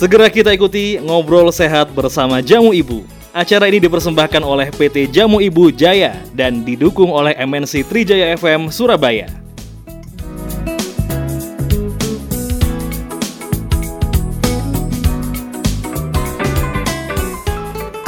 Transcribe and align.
Segera 0.00 0.32
kita 0.32 0.48
ikuti 0.56 0.96
ngobrol 0.96 1.52
sehat 1.52 1.92
bersama 1.92 2.40
Jamu 2.40 2.72
Ibu. 2.72 3.04
Acara 3.36 3.68
ini 3.68 3.84
dipersembahkan 3.84 4.40
oleh 4.40 4.72
PT 4.72 5.12
Jamu 5.12 5.44
Ibu 5.44 5.76
Jaya 5.76 6.16
dan 6.32 6.64
didukung 6.64 7.12
oleh 7.12 7.36
MNC 7.36 7.84
Trijaya 7.84 8.32
FM 8.32 8.72
Surabaya. 8.72 9.28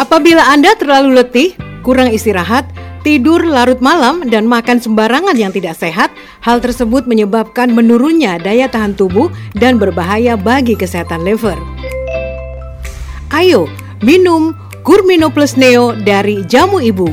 Apabila 0.01 0.48
Anda 0.48 0.73
terlalu 0.80 1.20
letih, 1.20 1.52
kurang 1.84 2.09
istirahat, 2.09 2.65
tidur 3.05 3.45
larut 3.45 3.84
malam, 3.84 4.24
dan 4.33 4.48
makan 4.48 4.80
sembarangan 4.80 5.37
yang 5.37 5.52
tidak 5.52 5.77
sehat, 5.77 6.09
hal 6.41 6.56
tersebut 6.56 7.05
menyebabkan 7.05 7.69
menurunnya 7.69 8.41
daya 8.41 8.65
tahan 8.65 8.97
tubuh 8.97 9.29
dan 9.61 9.77
berbahaya 9.77 10.41
bagi 10.41 10.73
kesehatan 10.73 11.20
liver. 11.20 11.81
Ayo, 13.32 13.64
minum 14.04 14.52
Kurmino 14.84 15.32
Plus 15.32 15.56
Neo 15.56 15.96
dari 15.96 16.45
Jamu 16.45 16.84
Ibu. 16.84 17.09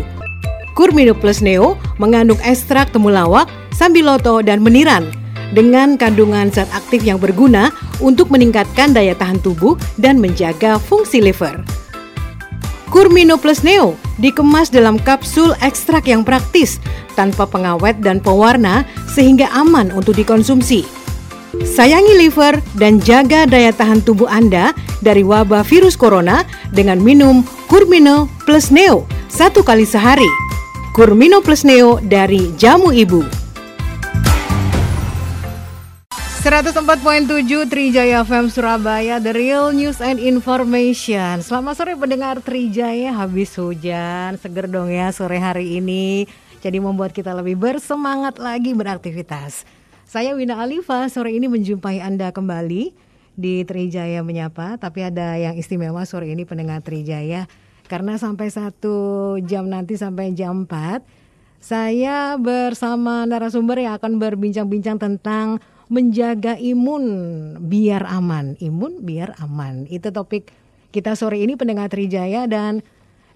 Kurmino 0.75 1.15
Plus 1.15 1.39
Neo 1.39 1.79
mengandung 1.95 2.35
ekstrak 2.43 2.91
temulawak, 2.91 3.47
sambiloto, 3.71 4.43
dan 4.43 4.59
meniran 4.59 5.07
dengan 5.55 5.95
kandungan 5.95 6.51
zat 6.51 6.67
aktif 6.75 7.07
yang 7.07 7.23
berguna 7.23 7.71
untuk 8.03 8.27
meningkatkan 8.35 8.91
daya 8.91 9.15
tahan 9.15 9.39
tubuh 9.39 9.79
dan 9.95 10.19
menjaga 10.19 10.75
fungsi 10.75 11.23
liver. 11.23 11.55
Kurmino 12.91 13.39
Plus 13.39 13.63
Neo 13.63 13.95
dikemas 14.19 14.67
dalam 14.67 14.99
kapsul 14.99 15.55
ekstrak 15.63 16.03
yang 16.03 16.27
praktis, 16.27 16.83
tanpa 17.15 17.47
pengawet 17.47 17.95
dan 18.03 18.19
pewarna 18.19 18.83
sehingga 19.07 19.47
aman 19.55 19.87
untuk 19.95 20.19
dikonsumsi. 20.19 20.98
Sayangi 21.67 22.15
liver 22.15 22.59
dan 22.79 23.03
jaga 23.03 23.43
daya 23.43 23.75
tahan 23.75 23.99
tubuh 24.03 24.31
Anda 24.31 24.71
dari 25.03 25.23
wabah 25.23 25.63
virus 25.67 25.99
corona 25.99 26.47
dengan 26.71 26.99
minum 27.03 27.43
Kurmino 27.67 28.31
Plus 28.47 28.71
Neo 28.71 29.03
satu 29.29 29.61
kali 29.61 29.85
sehari. 29.85 30.27
Kurmino 30.91 31.39
Plus 31.39 31.63
Neo 31.63 32.01
dari 32.03 32.51
Jamu 32.57 32.91
Ibu. 32.91 33.21
104.7 36.39 37.67
Trijaya 37.67 38.23
FM 38.23 38.47
Surabaya 38.47 39.19
The 39.19 39.35
Real 39.35 39.75
News 39.75 39.99
and 39.99 40.23
Information 40.23 41.43
Selamat 41.43 41.83
sore 41.83 41.99
pendengar 41.99 42.39
Trijaya 42.39 43.11
Habis 43.11 43.59
hujan 43.59 44.39
Seger 44.39 44.71
dong 44.71 44.87
ya 44.87 45.11
sore 45.11 45.35
hari 45.35 45.83
ini 45.83 46.31
Jadi 46.63 46.79
membuat 46.79 47.11
kita 47.11 47.35
lebih 47.35 47.59
bersemangat 47.59 48.39
lagi 48.39 48.71
beraktivitas 48.71 49.67
Saya 50.09 50.33
Wina 50.33 50.57
Alifa 50.57 51.05
Sore 51.05 51.37
ini 51.37 51.45
menjumpai 51.45 52.01
Anda 52.01 52.33
kembali 52.33 52.97
Di 53.37 53.61
Trijaya 53.61 54.25
Menyapa 54.25 54.81
Tapi 54.81 55.05
ada 55.05 55.37
yang 55.37 55.53
istimewa 55.53 56.01
sore 56.01 56.33
ini 56.33 56.49
pendengar 56.49 56.81
Trijaya 56.81 57.45
Karena 57.85 58.17
sampai 58.17 58.49
satu 58.49 59.37
jam 59.45 59.69
nanti 59.69 60.01
sampai 60.01 60.33
jam 60.33 60.65
4 60.65 61.61
Saya 61.61 62.41
bersama 62.41 63.29
narasumber 63.29 63.85
yang 63.85 64.01
akan 64.01 64.17
berbincang-bincang 64.17 64.97
tentang 64.97 65.61
menjaga 65.93 66.57
imun 66.57 67.05
biar 67.69 68.05
aman. 68.09 68.57
Imun 68.63 69.05
biar 69.05 69.37
aman. 69.37 69.85
Itu 69.91 70.09
topik 70.09 70.49
kita 70.89 71.13
sore 71.13 71.37
ini 71.43 71.53
pendengar 71.53 71.91
Trijaya 71.91 72.49
dan 72.49 72.81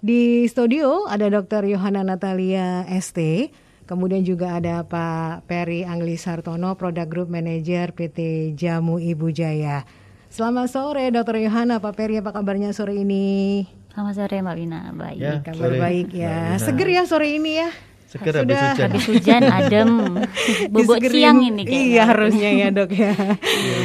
di 0.02 0.48
studio 0.50 1.06
ada 1.06 1.28
Dr. 1.30 1.70
Yohana 1.70 2.02
Natalia 2.02 2.88
ST. 2.90 3.52
Kemudian 3.84 4.24
juga 4.24 4.56
ada 4.56 4.88
Pak 4.88 5.44
Peri 5.44 5.84
Angli 5.84 6.16
Sartono, 6.16 6.80
Product 6.80 7.10
Group 7.12 7.28
Manager 7.28 7.92
PT 7.92 8.52
Jamu 8.56 8.96
Ibu 8.96 9.28
Jaya. 9.36 9.84
Selamat 10.32 10.72
sore 10.72 11.12
Dr. 11.12 11.44
Yohana, 11.44 11.84
Pak 11.84 11.94
Peri 12.00 12.24
apa 12.24 12.32
kabarnya 12.32 12.72
sore 12.72 12.96
ini? 12.96 13.68
Selamat 13.92 14.14
sore 14.24 14.40
Mbak 14.40 14.56
Wina, 14.56 14.80
baik. 14.96 15.20
Ya, 15.20 15.34
Kabar 15.44 15.68
sore, 15.68 15.78
baik 15.84 16.10
ya. 16.16 16.56
Seger 16.64 16.90
ya 16.96 17.04
sore 17.04 17.28
ini 17.36 17.52
ya. 17.60 17.70
Seger 18.08 18.34
habis 18.40 18.56
hujan. 18.56 18.88
Habis 18.88 19.06
hujan 19.12 19.42
adem. 19.52 19.92
Bobot 20.74 21.04
siang 21.04 21.44
ini 21.44 21.62
kayaknya. 21.68 21.84
Iya 21.84 22.04
harusnya 22.08 22.50
ya 22.56 22.68
dok 22.72 22.92
ya. 22.96 23.14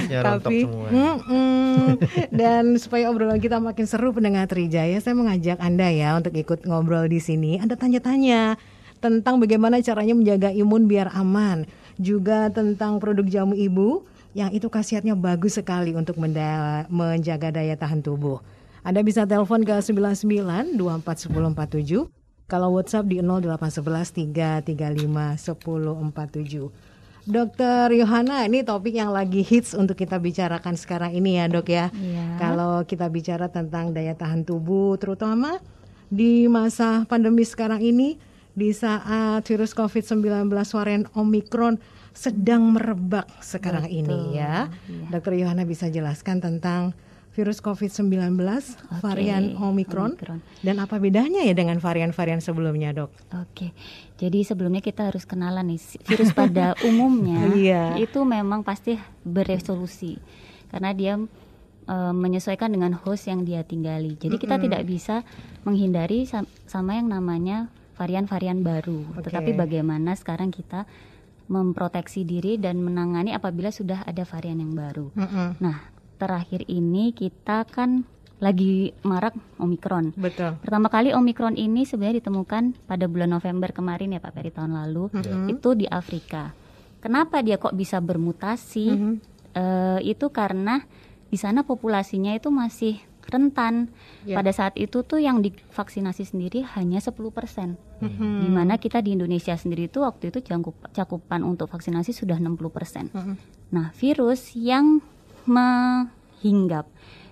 Iya, 0.06 0.18
Tapi 0.22 0.58
mm 0.62 1.16
-mm. 1.26 1.84
dan 2.30 2.78
supaya 2.78 3.10
obrolan 3.10 3.42
kita 3.42 3.58
makin 3.58 3.84
seru 3.90 4.14
pendengar 4.14 4.46
Trijaya, 4.46 4.94
saya 5.02 5.18
mengajak 5.18 5.58
Anda 5.58 5.90
ya 5.90 6.14
untuk 6.14 6.38
ikut 6.38 6.70
ngobrol 6.70 7.10
di 7.10 7.18
sini. 7.18 7.58
Anda 7.58 7.74
tanya-tanya 7.74 8.54
tentang 8.98 9.38
bagaimana 9.42 9.82
caranya 9.82 10.14
menjaga 10.14 10.50
imun 10.54 10.86
biar 10.90 11.10
aman. 11.14 11.66
Juga 11.98 12.50
tentang 12.50 13.02
produk 13.02 13.26
jamu 13.26 13.58
ibu 13.58 14.06
yang 14.36 14.54
itu 14.54 14.70
khasiatnya 14.70 15.18
bagus 15.18 15.58
sekali 15.58 15.96
untuk 15.96 16.20
menjaga 16.90 17.50
daya 17.50 17.74
tahan 17.74 18.04
tubuh. 18.04 18.38
Anda 18.86 19.02
bisa 19.02 19.26
telepon 19.26 19.66
ke 19.66 19.74
99 19.82 20.78
241047 20.78 22.06
kalau 22.48 22.78
WhatsApp 22.78 23.10
di 23.10 23.18
0811 23.20 24.62
335 24.64 25.58
1047. 25.58 26.70
Dokter 27.28 27.92
Yohana, 27.92 28.48
ini 28.48 28.64
topik 28.64 28.96
yang 28.96 29.12
lagi 29.12 29.44
hits 29.44 29.76
untuk 29.76 30.00
kita 30.00 30.16
bicarakan 30.16 30.80
sekarang 30.80 31.12
ini 31.12 31.36
ya 31.36 31.44
dok 31.44 31.68
ya. 31.68 31.92
Iya. 31.92 32.40
Kalau 32.40 32.80
kita 32.88 33.04
bicara 33.12 33.52
tentang 33.52 33.92
daya 33.92 34.16
tahan 34.16 34.48
tubuh, 34.48 34.96
terutama 34.96 35.60
di 36.08 36.48
masa 36.48 37.04
pandemi 37.04 37.44
sekarang 37.44 37.84
ini, 37.84 38.16
di 38.58 38.74
saat 38.74 39.46
virus 39.46 39.70
COVID-19 39.78 40.50
varian 40.50 41.06
Omikron 41.14 41.78
sedang 42.10 42.74
merebak 42.74 43.30
sekarang 43.38 43.86
Betul. 43.86 44.02
ini 44.02 44.18
ya. 44.34 44.66
Iya. 44.90 45.14
Dokter 45.14 45.38
Yohana 45.38 45.62
bisa 45.62 45.86
jelaskan 45.86 46.42
tentang 46.42 46.98
virus 47.38 47.62
COVID-19 47.62 48.10
okay. 48.34 48.98
varian 48.98 49.54
Omicron, 49.54 50.18
Omicron 50.18 50.42
dan 50.66 50.82
apa 50.82 50.98
bedanya 50.98 51.46
ya 51.46 51.54
dengan 51.54 51.78
varian-varian 51.78 52.42
sebelumnya 52.42 52.90
dok? 52.90 53.14
Oke, 53.30 53.30
okay. 53.30 53.70
jadi 54.18 54.42
sebelumnya 54.42 54.82
kita 54.82 55.06
harus 55.06 55.22
kenalan 55.22 55.70
nih 55.70 55.78
virus 56.02 56.34
pada 56.34 56.74
umumnya 56.90 57.54
yeah. 57.54 57.94
itu 57.94 58.26
memang 58.26 58.66
pasti 58.66 58.98
beresolusi 59.22 60.18
karena 60.74 60.90
dia 60.90 61.14
e, 61.86 61.96
menyesuaikan 62.10 62.74
dengan 62.74 62.98
host 62.98 63.30
yang 63.30 63.46
dia 63.46 63.62
tinggali. 63.62 64.18
Jadi 64.18 64.34
mm 64.34 64.42
-hmm. 64.42 64.42
kita 64.42 64.56
tidak 64.58 64.82
bisa 64.82 65.16
menghindari 65.62 66.26
sama 66.66 66.98
yang 66.98 67.06
namanya 67.06 67.70
varian-varian 67.98 68.62
baru. 68.62 69.02
Okay. 69.18 69.28
Tetapi 69.28 69.50
bagaimana 69.58 70.14
sekarang 70.14 70.54
kita 70.54 70.86
memproteksi 71.50 72.22
diri 72.22 72.60
dan 72.60 72.78
menangani 72.78 73.34
apabila 73.34 73.74
sudah 73.74 74.06
ada 74.06 74.22
varian 74.22 74.62
yang 74.62 74.72
baru. 74.76 75.10
Mm 75.16 75.26
-hmm. 75.26 75.48
Nah, 75.58 75.76
terakhir 76.20 76.62
ini 76.70 77.10
kita 77.10 77.66
kan 77.66 78.06
lagi 78.38 78.94
marak 79.02 79.34
Omikron. 79.58 80.14
Betul. 80.14 80.54
Pertama 80.62 80.86
kali 80.86 81.10
Omikron 81.10 81.58
ini 81.58 81.82
sebenarnya 81.82 82.22
ditemukan 82.22 82.86
pada 82.86 83.10
bulan 83.10 83.34
November 83.34 83.74
kemarin 83.74 84.14
ya 84.14 84.22
Pak 84.22 84.30
Peri 84.30 84.54
tahun 84.54 84.78
lalu. 84.78 85.10
Mm 85.10 85.22
-hmm. 85.24 85.46
Itu 85.58 85.74
di 85.74 85.90
Afrika. 85.90 86.54
Kenapa 87.02 87.42
dia 87.42 87.58
kok 87.58 87.74
bisa 87.74 87.98
bermutasi? 87.98 88.86
Mm 88.94 88.98
-hmm. 88.98 89.14
uh, 89.58 90.00
itu 90.04 90.30
karena 90.30 90.86
di 91.28 91.36
sana 91.40 91.66
populasinya 91.66 92.32
itu 92.36 92.48
masih 92.52 93.07
rentan. 93.28 93.92
Yeah. 94.24 94.40
Pada 94.40 94.50
saat 94.50 94.74
itu 94.80 95.04
tuh 95.04 95.20
yang 95.20 95.44
divaksinasi 95.44 96.24
sendiri 96.28 96.64
hanya 96.76 96.98
10%. 96.98 97.12
Mm 97.12 98.08
-hmm. 98.08 98.34
Di 98.42 98.48
mana 98.48 98.74
kita 98.80 99.04
di 99.04 99.14
Indonesia 99.14 99.54
sendiri 99.54 99.86
itu 99.86 100.00
waktu 100.00 100.32
itu 100.32 100.40
cakupan 100.92 101.44
untuk 101.44 101.68
vaksinasi 101.68 102.16
sudah 102.16 102.40
60%. 102.40 102.48
Mm 102.48 103.12
-hmm. 103.12 103.34
Nah, 103.68 103.92
virus 103.92 104.56
yang 104.56 105.04
menghinggap 105.44 106.88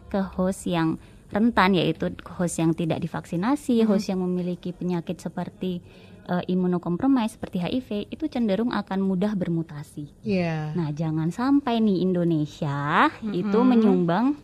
ke 0.09 0.21
host 0.37 0.69
yang 0.69 1.01
rentan 1.31 1.75
yaitu 1.75 2.15
host 2.39 2.63
yang 2.63 2.73
tidak 2.73 3.03
divaksinasi, 3.03 3.83
hmm. 3.83 3.89
host 3.91 4.09
yang 4.09 4.23
memiliki 4.23 4.71
penyakit 4.71 5.19
seperti 5.19 5.83
uh, 6.31 6.43
imunokompromis 6.47 7.35
seperti 7.35 7.63
HIV 7.63 7.89
itu 8.15 8.25
cenderung 8.31 8.71
akan 8.71 9.03
mudah 9.03 9.35
bermutasi. 9.35 10.07
Yeah. 10.23 10.75
Nah, 10.79 10.95
jangan 10.95 11.35
sampai 11.35 11.83
nih 11.83 12.07
Indonesia 12.07 13.11
hmm. 13.11 13.33
itu 13.35 13.59
menyumbang 13.59 14.39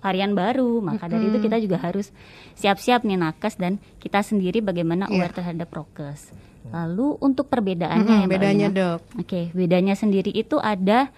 varian 0.00 0.32
baru. 0.34 0.82
Maka 0.82 1.06
dari 1.10 1.30
itu 1.30 1.38
kita 1.38 1.56
juga 1.62 1.78
harus 1.78 2.10
siap-siap 2.58 3.06
nih 3.06 3.18
nakes 3.18 3.58
dan 3.58 3.82
kita 4.02 4.22
sendiri 4.22 4.62
bagaimana 4.62 5.06
yeah. 5.08 5.14
aware 5.18 5.34
terhadap 5.34 5.68
prokes. 5.70 6.32
Lalu 6.68 7.16
untuk 7.24 7.48
perbedaannya 7.48 8.14
hmm, 8.14 8.24
ya 8.24 8.28
bedanya 8.28 8.68
dok. 8.68 9.00
Oke, 9.16 9.24
okay, 9.24 9.44
bedanya 9.56 9.96
sendiri 9.96 10.28
itu 10.34 10.60
ada 10.60 11.08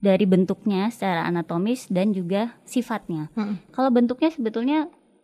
dari 0.00 0.28
bentuknya 0.28 0.92
secara 0.92 1.24
anatomis 1.24 1.88
dan 1.88 2.12
juga 2.12 2.52
sifatnya. 2.68 3.32
Hmm. 3.32 3.60
Kalau 3.72 3.88
bentuknya 3.88 4.28
sebetulnya 4.32 4.78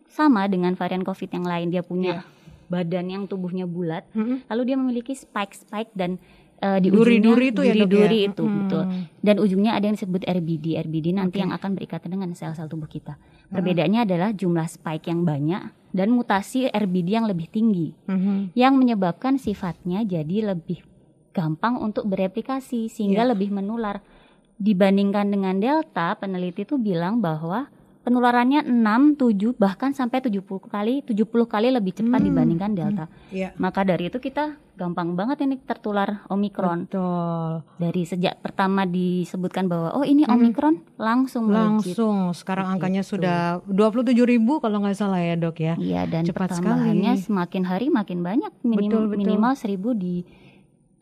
sama 0.08 0.48
dengan 0.48 0.72
varian 0.74 1.04
COVID 1.04 1.30
yang 1.36 1.46
lain, 1.46 1.68
dia 1.68 1.84
punya 1.84 2.24
yeah. 2.24 2.24
badan 2.72 3.06
yang 3.12 3.22
tubuhnya 3.28 3.68
bulat, 3.68 4.08
hmm. 4.16 4.48
lalu 4.48 4.62
dia 4.72 4.76
memiliki 4.80 5.12
spike-spike 5.12 5.92
dan 5.92 6.16
uh, 6.60 6.78
di 6.78 6.88
duri-duri 6.92 7.50
itu 7.50 7.62
ya, 7.64 7.72
duri-duri 7.74 8.18
ya, 8.24 8.28
itu 8.32 8.44
hmm. 8.44 8.56
betul. 8.64 8.82
Dan 9.20 9.36
ujungnya 9.40 9.72
ada 9.76 9.84
yang 9.88 9.96
disebut 9.96 10.22
RBD. 10.24 10.80
RBD 10.80 11.06
nanti 11.16 11.40
okay. 11.40 11.42
yang 11.44 11.52
akan 11.56 11.70
berikatan 11.76 12.10
dengan 12.12 12.30
sel-sel 12.36 12.68
tubuh 12.68 12.88
kita. 12.88 13.16
Perbedaannya 13.50 14.00
hmm. 14.04 14.08
adalah 14.08 14.30
jumlah 14.36 14.66
spike 14.68 15.08
yang 15.10 15.24
banyak 15.24 15.62
dan 15.90 16.08
mutasi 16.14 16.70
RBD 16.70 17.08
yang 17.18 17.26
lebih 17.26 17.50
tinggi, 17.50 17.96
hmm. 18.06 18.54
yang 18.54 18.78
menyebabkan 18.78 19.40
sifatnya 19.40 20.06
jadi 20.06 20.54
lebih 20.54 20.86
gampang 21.34 21.78
untuk 21.78 22.06
bereplikasi 22.06 22.90
sehingga 22.90 23.22
yeah. 23.26 23.30
lebih 23.34 23.50
menular 23.54 24.02
dibandingkan 24.60 25.30
dengan 25.32 25.56
delta 25.56 26.12
peneliti 26.20 26.68
itu 26.68 26.76
bilang 26.76 27.24
bahwa 27.24 27.70
penularannya 28.00 28.64
6, 28.64 29.20
7 29.20 29.60
bahkan 29.60 29.92
sampai 29.92 30.24
70 30.24 30.40
kali 30.66 31.04
70 31.04 31.28
kali 31.44 31.68
lebih 31.68 31.92
cepat 31.92 32.20
hmm. 32.20 32.26
dibandingkan 32.32 32.70
delta. 32.72 33.04
Hmm. 33.06 33.32
Yeah. 33.32 33.52
Maka 33.60 33.84
dari 33.84 34.08
itu 34.08 34.16
kita 34.16 34.56
gampang 34.80 35.12
banget 35.12 35.44
ini 35.44 35.60
tertular 35.60 36.24
omikron. 36.32 36.88
Betul. 36.88 37.60
Dari 37.76 38.02
sejak 38.08 38.40
pertama 38.40 38.88
disebutkan 38.88 39.68
bahwa 39.68 39.92
oh 39.92 40.04
ini 40.08 40.24
hmm. 40.24 40.32
omikron 40.32 40.80
langsung 40.96 41.52
langsung 41.52 42.32
melejit. 42.32 42.40
sekarang 42.40 42.72
Begitu. 42.72 42.76
angkanya 42.80 43.02
sudah 43.04 43.38
27 43.68 44.16
ribu 44.24 44.64
kalau 44.64 44.80
nggak 44.80 44.96
salah 44.96 45.20
ya 45.20 45.36
dok 45.36 45.60
ya. 45.60 45.74
Iya 45.76 46.08
dan 46.08 46.24
cepat 46.24 46.56
pertambahannya 46.56 47.20
sekali. 47.20 47.26
semakin 47.28 47.62
hari 47.68 47.86
makin 47.92 48.24
banyak 48.24 48.52
minim, 48.64 48.88
betul, 48.88 49.04
betul. 49.12 49.20
minimal 49.20 49.52
1000 49.52 49.76
di 50.00 50.14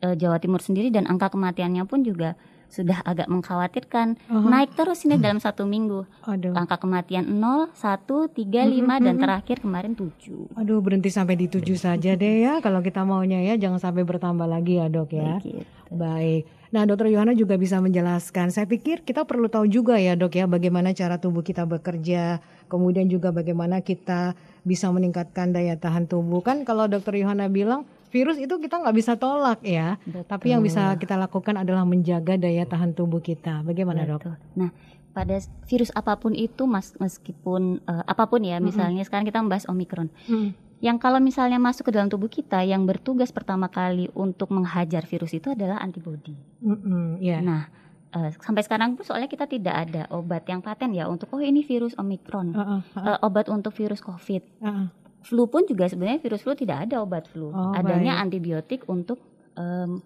uh, 0.03 0.15
Jawa 0.19 0.37
Timur 0.43 0.59
sendiri 0.59 0.91
dan 0.91 1.07
angka 1.07 1.31
kematiannya 1.31 1.87
pun 1.87 2.03
juga 2.03 2.35
sudah 2.69 3.01
agak 3.03 3.27
mengkhawatirkan. 3.27 4.15
Uh-huh. 4.29 4.47
Naik 4.47 4.77
terus 4.77 5.03
ini 5.03 5.17
dalam 5.17 5.41
satu 5.41 5.65
minggu. 5.65 6.05
Aduh. 6.29 6.53
Angka 6.53 6.77
kematian 6.77 7.25
0, 7.41 7.73
1, 7.73 7.73
3, 7.75 8.37
5 8.37 8.37
uh-huh. 8.37 8.99
dan 9.01 9.15
terakhir 9.17 9.57
kemarin 9.65 9.93
7. 9.97 10.55
Aduh 10.55 10.79
berhenti 10.79 11.09
sampai 11.09 11.35
di 11.35 11.49
7 11.49 11.65
saja 11.75 12.13
deh 12.13 12.35
ya 12.45 12.61
kalau 12.61 12.79
kita 12.85 13.01
maunya 13.01 13.41
ya 13.41 13.57
jangan 13.57 13.81
sampai 13.81 14.05
bertambah 14.05 14.45
lagi 14.45 14.77
ya 14.77 14.87
dok 14.87 15.11
ya. 15.11 15.41
Begitu. 15.41 15.65
Baik. 15.89 16.45
Nah 16.69 16.85
dokter 16.85 17.09
Yohana 17.09 17.33
juga 17.33 17.57
bisa 17.57 17.81
menjelaskan. 17.81 18.53
Saya 18.53 18.69
pikir 18.69 19.01
kita 19.01 19.25
perlu 19.25 19.49
tahu 19.49 19.65
juga 19.65 19.97
ya 19.97 20.13
dok 20.13 20.37
ya 20.37 20.45
bagaimana 20.45 20.93
cara 20.93 21.17
tubuh 21.17 21.41
kita 21.41 21.65
bekerja. 21.65 22.37
Kemudian 22.69 23.09
juga 23.09 23.33
bagaimana 23.33 23.81
kita 23.81 24.37
bisa 24.61 24.93
meningkatkan 24.93 25.49
daya 25.49 25.73
tahan 25.81 26.05
tubuh. 26.05 26.45
Kan 26.45 26.61
kalau 26.69 26.85
dokter 26.85 27.17
Yohana 27.17 27.49
bilang 27.49 27.89
virus 28.09 28.37
itu 28.41 28.53
kita 28.57 28.81
nggak 28.81 28.95
bisa 28.97 29.13
tolak 29.15 29.61
ya. 29.61 29.97
Betul. 30.01 30.25
Tapi 30.25 30.45
yang 30.53 30.61
bisa 30.65 30.97
kita 30.97 31.15
lakukan 31.15 31.61
adalah 31.61 31.85
menjaga 31.85 32.35
daya 32.35 32.65
tahan 32.65 32.97
tubuh 32.97 33.21
kita. 33.21 33.61
Bagaimana 33.61 34.05
Betul. 34.05 34.33
dok? 34.33 34.37
Nah 34.57 34.69
pada 35.09 35.35
virus 35.65 35.89
apa 35.97 36.15
pun 36.21 36.37
itu 36.37 36.69
mas 36.69 36.93
meskipun 37.01 37.81
uh, 37.89 38.03
apa 38.05 38.29
pun 38.29 38.45
ya 38.45 38.61
misalnya 38.61 38.89
mm 38.89 38.95
-hmm. 39.01 39.07
sekarang 39.09 39.25
kita 39.25 39.39
membahas 39.41 39.65
omikron. 39.69 40.09
Mm. 40.29 40.53
Yang 40.79 40.97
kalau 41.03 41.19
misalnya 41.19 41.59
masuk 41.59 41.91
ke 41.91 41.91
dalam 41.91 42.07
tubuh 42.07 42.31
kita 42.31 42.63
yang 42.63 42.87
bertugas 42.87 43.35
pertama 43.35 43.67
kali 43.67 44.07
untuk 44.15 44.47
menghajar 44.55 45.03
virus 45.03 45.35
itu 45.35 45.51
adalah 45.51 45.81
antibodi. 45.83 46.39
Mm 46.63 46.77
-hmm, 46.77 47.05
yeah. 47.19 47.41
Nah 47.43 47.67
uh, 48.15 48.29
sampai 48.39 48.63
sekarang 48.63 48.95
pun 48.95 49.03
soalnya 49.05 49.29
kita 49.29 49.45
tidak 49.45 49.75
ada 49.75 50.07
obat 50.13 50.47
yang 50.47 50.63
paten 50.63 50.95
ya 50.95 51.05
untuk 51.05 51.29
oh 51.35 51.41
ini 51.43 51.61
virus 51.61 51.93
omikron, 51.99 52.55
uh, 52.55 52.61
uh, 52.61 52.81
uh. 52.95 53.05
Uh, 53.15 53.17
obat 53.27 53.51
untuk 53.51 53.75
virus 53.75 54.01
covid. 54.01 54.41
Uh, 54.61 54.67
uh 54.67 54.98
flu 55.23 55.47
pun 55.51 55.67
juga 55.67 55.87
sebenarnya 55.87 56.19
virus 56.23 56.41
flu 56.43 56.55
tidak 56.55 56.89
ada 56.89 57.03
obat 57.03 57.27
flu. 57.27 57.51
Oh, 57.51 57.75
Adanya 57.75 58.19
baik. 58.19 58.23
antibiotik 58.29 58.81
untuk 58.87 59.19
um, 59.59 59.99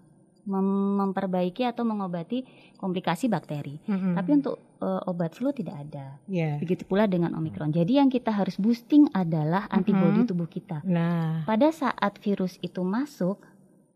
mem 0.44 0.68
memperbaiki 1.00 1.64
atau 1.64 1.88
mengobati 1.88 2.44
komplikasi 2.76 3.32
bakteri. 3.32 3.80
Mm 3.88 3.96
-hmm. 3.96 4.12
Tapi 4.20 4.30
untuk 4.36 4.56
uh, 4.84 5.00
obat 5.08 5.32
flu 5.32 5.56
tidak 5.56 5.88
ada. 5.88 6.20
Yeah. 6.28 6.60
Begitu 6.60 6.84
pula 6.84 7.08
dengan 7.08 7.32
omikron. 7.32 7.72
Jadi 7.72 7.96
yang 7.96 8.12
kita 8.12 8.28
harus 8.28 8.60
boosting 8.60 9.08
adalah 9.16 9.64
antibodi 9.72 10.20
mm 10.20 10.28
-hmm. 10.28 10.30
tubuh 10.30 10.48
kita. 10.48 10.84
Nah, 10.84 11.48
pada 11.48 11.72
saat 11.72 12.20
virus 12.20 12.60
itu 12.60 12.84
masuk, 12.84 13.40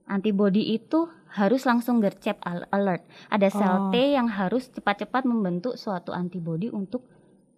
antibodi 0.08 0.72
itu 0.72 1.06
harus 1.28 1.68
langsung 1.68 2.00
gercep 2.00 2.40
alert. 2.72 3.04
Ada 3.28 3.48
sel 3.52 3.68
oh. 3.68 3.92
T 3.92 4.16
yang 4.16 4.32
harus 4.32 4.72
cepat-cepat 4.72 5.28
membentuk 5.28 5.76
suatu 5.76 6.16
antibodi 6.16 6.72
untuk 6.72 7.04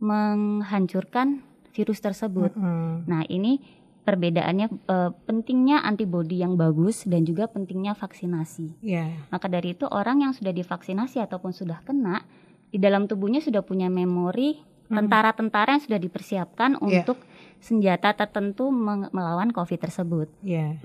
menghancurkan 0.02 1.46
virus 1.70 2.02
tersebut. 2.02 2.54
Mm 2.54 2.62
-hmm. 2.62 2.90
Nah, 3.06 3.22
ini 3.30 3.60
perbedaannya 4.00 4.66
e, 4.88 4.96
pentingnya 5.28 5.84
antibodi 5.84 6.40
yang 6.40 6.56
bagus 6.56 7.04
dan 7.04 7.22
juga 7.22 7.46
pentingnya 7.46 7.92
vaksinasi. 7.94 8.80
Yeah. 8.80 9.28
Maka 9.28 9.46
dari 9.46 9.76
itu 9.76 9.84
orang 9.86 10.24
yang 10.24 10.32
sudah 10.32 10.50
divaksinasi 10.50 11.20
ataupun 11.20 11.52
sudah 11.52 11.78
kena 11.84 12.24
di 12.70 12.78
dalam 12.80 13.06
tubuhnya 13.06 13.42
sudah 13.42 13.62
punya 13.62 13.90
memori 13.90 14.62
tentara-tentara 14.90 15.78
yang 15.78 15.84
sudah 15.86 16.00
dipersiapkan 16.02 16.74
yeah. 16.74 16.82
untuk 16.82 17.22
senjata 17.62 18.10
tertentu 18.16 18.72
melawan 19.14 19.54
COVID 19.54 19.78
tersebut. 19.78 20.28
Yeah. 20.42 20.80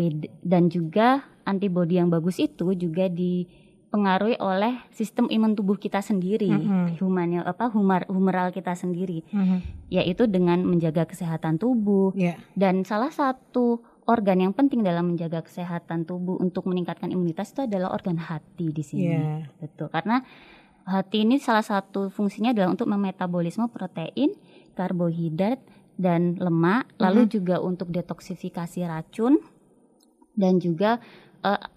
Dan 0.46 0.70
juga 0.70 1.26
antibodi 1.48 1.98
yang 1.98 2.14
bagus 2.14 2.38
itu 2.38 2.78
juga 2.78 3.10
di 3.10 3.50
dipengaruhi 3.86 4.36
oleh 4.44 4.82
sistem 4.92 5.32
imun 5.32 5.56
tubuh 5.56 5.80
kita 5.80 6.04
sendiri, 6.04 6.52
mm-hmm. 6.52 7.00
humannya 7.00 7.48
apa 7.48 7.72
humor 7.72 8.04
humoral 8.12 8.52
kita 8.52 8.76
sendiri, 8.76 9.24
mm-hmm. 9.32 9.88
yaitu 9.88 10.28
dengan 10.28 10.60
menjaga 10.68 11.08
kesehatan 11.08 11.56
tubuh. 11.56 12.12
Yeah. 12.12 12.36
Dan 12.58 12.84
salah 12.84 13.14
satu 13.14 13.80
organ 14.04 14.44
yang 14.44 14.52
penting 14.52 14.84
dalam 14.84 15.16
menjaga 15.16 15.48
kesehatan 15.48 16.04
tubuh 16.04 16.36
untuk 16.44 16.68
meningkatkan 16.68 17.08
imunitas 17.08 17.56
itu 17.56 17.64
adalah 17.64 17.96
organ 17.96 18.20
hati 18.20 18.76
di 18.76 18.84
sini, 18.84 19.16
yeah. 19.16 19.48
betul. 19.64 19.88
Karena 19.88 20.20
hati 20.84 21.24
ini 21.24 21.40
salah 21.40 21.64
satu 21.64 22.12
fungsinya 22.12 22.52
adalah 22.52 22.76
untuk 22.76 22.92
memetabolisme 22.92 23.72
protein, 23.72 24.36
karbohidrat 24.76 25.64
dan 25.96 26.36
lemak, 26.36 26.84
mm-hmm. 26.84 27.00
lalu 27.00 27.22
juga 27.32 27.64
untuk 27.64 27.96
detoksifikasi 27.96 28.84
racun 28.84 29.40
dan 30.36 30.60
juga 30.60 31.00
uh, 31.48 31.75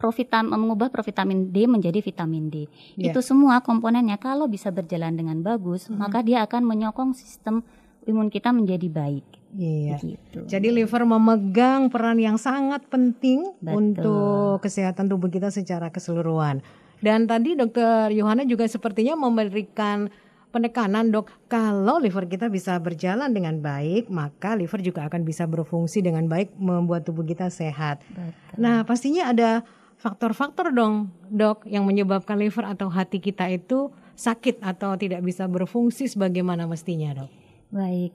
provitam 0.00 0.48
mengubah 0.48 0.88
provitamin 0.88 1.52
D 1.52 1.68
menjadi 1.68 2.00
vitamin 2.00 2.48
D. 2.48 2.64
Yeah. 2.96 3.12
Itu 3.12 3.20
semua 3.20 3.60
komponennya 3.60 4.16
kalau 4.16 4.48
bisa 4.48 4.72
berjalan 4.72 5.12
dengan 5.12 5.44
bagus, 5.44 5.92
hmm. 5.92 6.00
maka 6.00 6.24
dia 6.24 6.40
akan 6.48 6.64
menyokong 6.64 7.12
sistem 7.12 7.60
imun 8.08 8.32
kita 8.32 8.48
menjadi 8.56 8.88
baik. 8.88 9.26
Iya. 9.52 10.00
Begitu. 10.00 10.38
Jadi 10.48 10.68
liver 10.72 11.04
memegang 11.04 11.92
peran 11.92 12.16
yang 12.16 12.40
sangat 12.40 12.86
penting 12.88 13.44
Betul. 13.60 13.76
untuk 13.76 14.64
kesehatan 14.64 15.10
tubuh 15.10 15.28
kita 15.28 15.52
secara 15.52 15.92
keseluruhan. 15.92 16.64
Dan 17.00 17.28
tadi 17.28 17.56
dokter 17.56 18.12
Yohana 18.12 18.44
juga 18.44 18.68
sepertinya 18.68 19.16
memberikan 19.16 20.08
penekanan 20.50 21.14
dok 21.14 21.30
kalau 21.46 22.02
liver 22.02 22.26
kita 22.26 22.50
bisa 22.50 22.74
berjalan 22.82 23.30
dengan 23.30 23.62
baik 23.62 24.10
maka 24.10 24.58
liver 24.58 24.82
juga 24.82 25.06
akan 25.06 25.22
bisa 25.22 25.46
berfungsi 25.46 26.02
dengan 26.02 26.26
baik 26.26 26.58
membuat 26.58 27.06
tubuh 27.06 27.22
kita 27.22 27.48
sehat. 27.48 28.02
Betul. 28.10 28.58
Nah 28.58 28.82
pastinya 28.82 29.30
ada 29.30 29.62
faktor-faktor 30.00 30.72
dong 30.72 31.12
dok 31.28 31.68
yang 31.68 31.84
menyebabkan 31.84 32.40
liver 32.40 32.64
atau 32.64 32.88
hati 32.88 33.20
kita 33.20 33.52
itu 33.52 33.92
sakit 34.16 34.64
atau 34.64 34.96
tidak 34.96 35.20
bisa 35.20 35.44
berfungsi 35.44 36.08
sebagaimana 36.08 36.64
mestinya 36.64 37.12
dok. 37.12 37.30
Baik, 37.68 38.12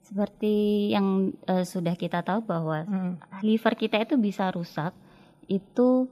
seperti 0.00 0.88
yang 0.96 1.36
uh, 1.44 1.62
sudah 1.62 1.94
kita 1.94 2.24
tahu 2.24 2.40
bahwa 2.42 2.88
hmm. 2.88 3.44
liver 3.44 3.76
kita 3.76 4.00
itu 4.00 4.16
bisa 4.16 4.48
rusak 4.48 4.96
itu 5.46 6.08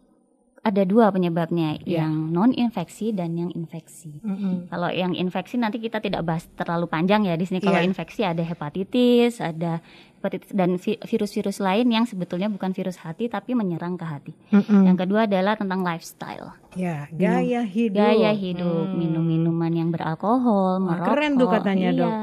ada 0.64 0.81
dua 0.88 1.12
penyebabnya, 1.12 1.76
yeah. 1.85 2.09
yang 2.09 2.33
non 2.33 2.57
infeksi 2.57 3.12
dan 3.12 3.37
yang 3.37 3.52
infeksi. 3.52 4.16
Mm 4.25 4.37
-hmm. 4.37 4.54
Kalau 4.73 4.88
yang 4.88 5.12
infeksi 5.12 5.61
nanti 5.61 5.76
kita 5.76 6.00
tidak 6.00 6.25
bahas 6.25 6.49
terlalu 6.57 6.88
panjang 6.88 7.28
ya 7.28 7.37
di 7.37 7.45
sini. 7.45 7.61
Kalau 7.61 7.85
yeah. 7.85 7.85
infeksi 7.85 8.25
ada 8.25 8.40
hepatitis, 8.40 9.45
ada 9.45 9.85
hepatitis 10.25 10.57
dan 10.57 10.81
virus-virus 10.81 11.61
lain 11.61 11.93
yang 11.93 12.09
sebetulnya 12.09 12.49
bukan 12.49 12.73
virus 12.73 12.97
hati 13.04 13.28
tapi 13.28 13.52
menyerang 13.52 14.00
ke 14.00 14.09
hati. 14.09 14.33
Mm 14.49 14.64
-hmm. 14.64 14.83
Yang 14.88 14.97
kedua 15.04 15.21
adalah 15.28 15.61
tentang 15.61 15.85
lifestyle. 15.85 16.57
Ya, 16.75 17.07
gaya 17.14 17.62
minum, 17.62 17.71
hidup. 17.71 18.02
Gaya 18.02 18.33
hidup, 18.35 18.87
hmm. 18.90 18.99
minum 18.99 19.23
minuman 19.23 19.71
yang 19.71 19.88
beralkohol, 19.95 20.83
merokok. 20.83 21.07
Keren 21.07 21.33
tuh 21.38 21.47
katanya, 21.47 21.88
iya. 21.95 22.00
Dok. 22.02 22.14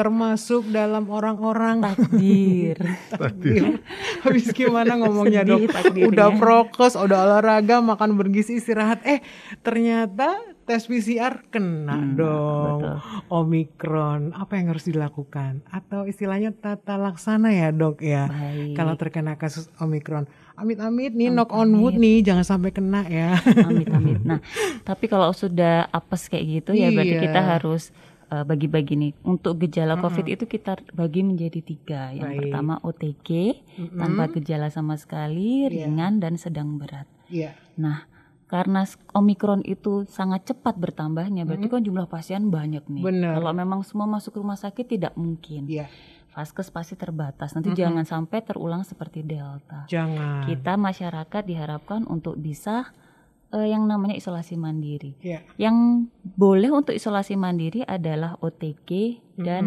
termasuk 0.00 0.64
dalam 0.72 1.04
orang-orang 1.12 1.80
takdir. 1.92 2.80
takdir. 3.12 3.84
Habis 4.24 4.48
gimana 4.56 4.96
ngomongnya 4.96 5.44
dok? 5.44 5.68
Udah 5.92 6.32
prokes, 6.40 6.96
udah 6.96 7.28
olahraga, 7.28 7.84
makan 7.84 8.16
bergizi, 8.16 8.56
istirahat. 8.56 9.04
Eh 9.04 9.20
ternyata 9.60 10.40
tes 10.64 10.88
PCR 10.88 11.44
kena 11.52 11.98
hmm, 12.00 12.14
dong. 12.16 12.78
Betul. 12.80 12.96
Omikron. 13.28 14.20
Apa 14.32 14.56
yang 14.56 14.72
harus 14.72 14.88
dilakukan? 14.88 15.66
Atau 15.68 16.08
istilahnya 16.08 16.56
tata 16.56 16.96
laksana 16.96 17.52
ya 17.52 17.68
dok 17.74 18.00
ya. 18.00 18.30
Baik. 18.30 18.78
Kalau 18.78 18.94
terkena 18.96 19.36
kasus 19.36 19.68
Omikron. 19.82 20.24
Amit-amit 20.56 21.12
nih 21.16 21.32
knock 21.32 21.52
on 21.56 21.72
wood 21.80 21.98
nih 21.98 22.24
jangan 22.24 22.46
sampai 22.46 22.70
kena 22.72 23.04
ya. 23.10 23.36
Amit-amit. 23.68 24.22
Nah, 24.22 24.38
tapi 24.88 25.10
kalau 25.10 25.34
sudah 25.34 25.90
apes 25.90 26.30
kayak 26.30 26.62
gitu 26.62 26.70
ya 26.72 26.88
berarti 26.94 27.16
iya. 27.18 27.24
kita 27.26 27.40
harus 27.42 27.90
uh, 27.90 28.09
bagi-bagi 28.30 28.94
nih. 28.94 29.12
Untuk 29.26 29.58
gejala 29.66 29.98
uh-huh. 29.98 30.06
COVID 30.06 30.26
itu 30.30 30.44
kita 30.46 30.78
bagi 30.94 31.26
menjadi 31.26 31.60
tiga. 31.60 32.14
Yang 32.14 32.30
Baik. 32.30 32.38
pertama 32.46 32.74
OTG 32.86 33.28
uh-huh. 33.30 33.98
tanpa 33.98 34.24
gejala 34.38 34.68
sama 34.70 34.94
sekali, 34.94 35.66
yeah. 35.66 35.70
ringan 35.84 36.22
dan 36.22 36.38
sedang 36.38 36.78
berat. 36.78 37.10
Yeah. 37.26 37.58
Nah, 37.74 38.06
karena 38.50 38.82
omikron 39.14 39.62
itu 39.62 40.06
sangat 40.10 40.50
cepat 40.50 40.74
bertambahnya, 40.74 41.46
berarti 41.46 41.70
hmm. 41.70 41.74
kan 41.74 41.82
jumlah 41.86 42.06
pasien 42.10 42.50
banyak 42.50 42.82
nih. 42.90 43.02
Bener. 43.06 43.38
Kalau 43.38 43.52
memang 43.54 43.86
semua 43.86 44.10
masuk 44.10 44.42
rumah 44.42 44.58
sakit 44.58 44.86
tidak 44.86 45.14
mungkin. 45.14 45.70
Yeah. 45.70 45.86
Vaskes 46.30 46.70
pasti 46.70 46.94
terbatas. 46.94 47.58
Nanti 47.58 47.70
mm 47.70 47.74
-hmm. 47.74 47.82
jangan 47.82 48.04
sampai 48.06 48.38
terulang 48.46 48.86
seperti 48.86 49.26
delta. 49.26 49.90
Jangan. 49.90 50.46
Kita 50.46 50.78
masyarakat 50.78 51.42
diharapkan 51.42 52.06
untuk 52.06 52.38
bisa 52.38 52.94
uh, 53.54 53.66
yang 53.66 53.86
namanya 53.86 54.16
isolasi 54.16 54.54
mandiri. 54.56 55.14
Yeah. 55.20 55.42
Yang 55.58 56.08
boleh 56.22 56.70
untuk 56.70 56.94
isolasi 56.94 57.34
mandiri 57.34 57.82
adalah 57.84 58.38
OTG 58.40 58.88
mm 58.88 59.20
-hmm. 59.20 59.44
dan 59.44 59.64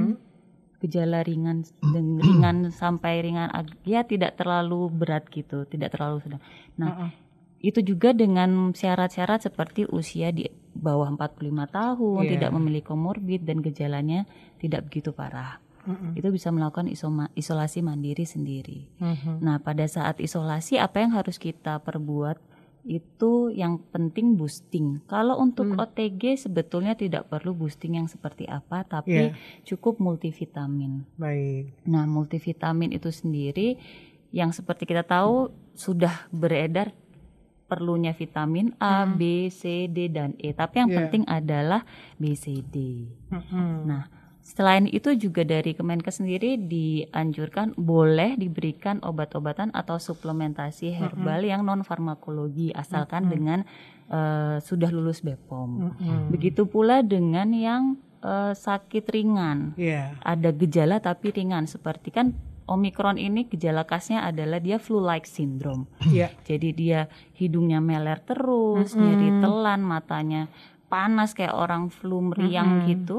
gejala 0.83 1.23
ringan 1.23 1.63
dan 1.79 2.05
ringan 2.25 2.57
sampai 2.75 3.23
ringan 3.23 3.47
ya 3.87 4.03
tidak 4.03 4.35
terlalu 4.35 4.91
berat 4.91 5.27
gitu, 5.31 5.63
tidak 5.67 5.95
terlalu 5.95 6.19
sedang. 6.23 6.43
Nah, 6.75 6.87
uh 6.91 6.99
-uh. 7.07 7.11
itu 7.63 7.79
juga 7.79 8.11
dengan 8.11 8.75
syarat-syarat 8.75 9.47
seperti 9.47 9.87
usia 9.87 10.35
di 10.35 10.51
bawah 10.75 11.07
45 11.15 11.39
tahun, 11.71 12.21
yeah. 12.27 12.31
tidak 12.35 12.51
memiliki 12.51 12.87
komorbid 12.91 13.47
dan 13.47 13.63
gejalanya 13.63 14.27
tidak 14.59 14.91
begitu 14.91 15.15
parah. 15.15 15.63
Mm-hmm. 15.83 16.15
Itu 16.15 16.31
bisa 16.31 16.47
melakukan 16.47 16.87
isoma, 16.87 17.27
isolasi 17.35 17.83
mandiri 17.83 18.23
sendiri. 18.23 18.87
Mm-hmm. 19.03 19.43
Nah, 19.43 19.59
pada 19.59 19.83
saat 19.83 20.23
isolasi 20.23 20.79
apa 20.79 21.03
yang 21.03 21.11
harus 21.11 21.35
kita 21.35 21.83
perbuat? 21.83 22.52
Itu 22.83 23.47
yang 23.55 23.79
penting 23.95 24.35
boosting. 24.35 24.99
Kalau 25.07 25.39
untuk 25.39 25.71
hmm. 25.71 25.79
OTG 25.79 26.35
sebetulnya 26.35 26.99
tidak 26.99 27.31
perlu 27.31 27.55
boosting 27.55 27.95
yang 27.95 28.11
seperti 28.11 28.43
apa, 28.43 28.83
tapi 28.83 29.31
yeah. 29.31 29.63
cukup 29.63 30.03
multivitamin. 30.03 31.07
Baik. 31.15 31.71
Nah, 31.87 32.03
multivitamin 32.03 32.91
itu 32.91 33.07
sendiri 33.07 33.79
yang 34.35 34.51
seperti 34.51 34.83
kita 34.83 35.07
tahu 35.07 35.55
sudah 35.73 36.27
beredar 36.35 36.91
perlunya 37.71 38.11
vitamin 38.11 38.75
A, 38.77 39.07
hmm. 39.07 39.15
B, 39.15 39.21
C, 39.47 39.87
D 39.87 40.11
dan 40.11 40.35
E. 40.37 40.51
Tapi 40.51 40.83
yang 40.83 40.91
yeah. 40.91 40.97
penting 40.99 41.23
adalah 41.25 41.87
B, 42.19 42.35
C, 42.35 42.59
D. 42.59 43.07
Hmm. 43.31 43.87
Nah, 43.87 44.22
Selain 44.43 44.83
itu 44.91 45.15
juga 45.15 45.47
dari 45.47 45.71
Kemenkes 45.71 46.19
sendiri 46.19 46.59
dianjurkan 46.59 47.79
boleh 47.79 48.35
diberikan 48.35 48.99
obat-obatan 48.99 49.71
atau 49.71 49.95
suplementasi 49.95 50.91
herbal 50.91 51.39
mm 51.39 51.43
-hmm. 51.47 51.51
yang 51.55 51.61
non 51.63 51.81
farmakologi 51.87 52.75
asalkan 52.75 53.23
mm 53.23 53.25
-hmm. 53.25 53.33
dengan 53.39 53.59
uh, 54.11 54.59
sudah 54.59 54.91
lulus 54.91 55.23
BPOM. 55.23 55.69
Mm 55.71 55.91
-hmm. 55.95 56.19
Begitu 56.35 56.67
pula 56.67 56.99
dengan 56.99 57.55
yang 57.55 57.95
uh, 58.19 58.51
sakit 58.51 59.07
ringan. 59.15 59.79
Yeah. 59.79 60.19
Ada 60.27 60.51
gejala 60.51 60.99
tapi 60.99 61.31
ringan 61.31 61.63
seperti 61.63 62.11
kan 62.11 62.35
Omikron 62.63 63.19
ini 63.19 63.47
gejala 63.47 63.83
khasnya 63.83 64.23
adalah 64.23 64.59
dia 64.59 64.75
flu-like 64.75 65.27
syndrome. 65.27 65.87
Yeah. 66.07 66.35
Jadi 66.47 66.75
dia 66.75 67.11
hidungnya 67.35 67.79
meler 67.79 68.19
terus, 68.19 68.91
mm 68.91 68.99
-hmm. 68.99 69.03
nyeri 69.07 69.29
telan, 69.39 69.81
matanya 69.87 70.51
panas 70.91 71.31
kayak 71.31 71.55
orang 71.55 71.89
flu 71.89 72.21
meriang 72.21 72.69
mm 72.69 72.79
-hmm. 72.79 72.89
gitu 72.91 73.17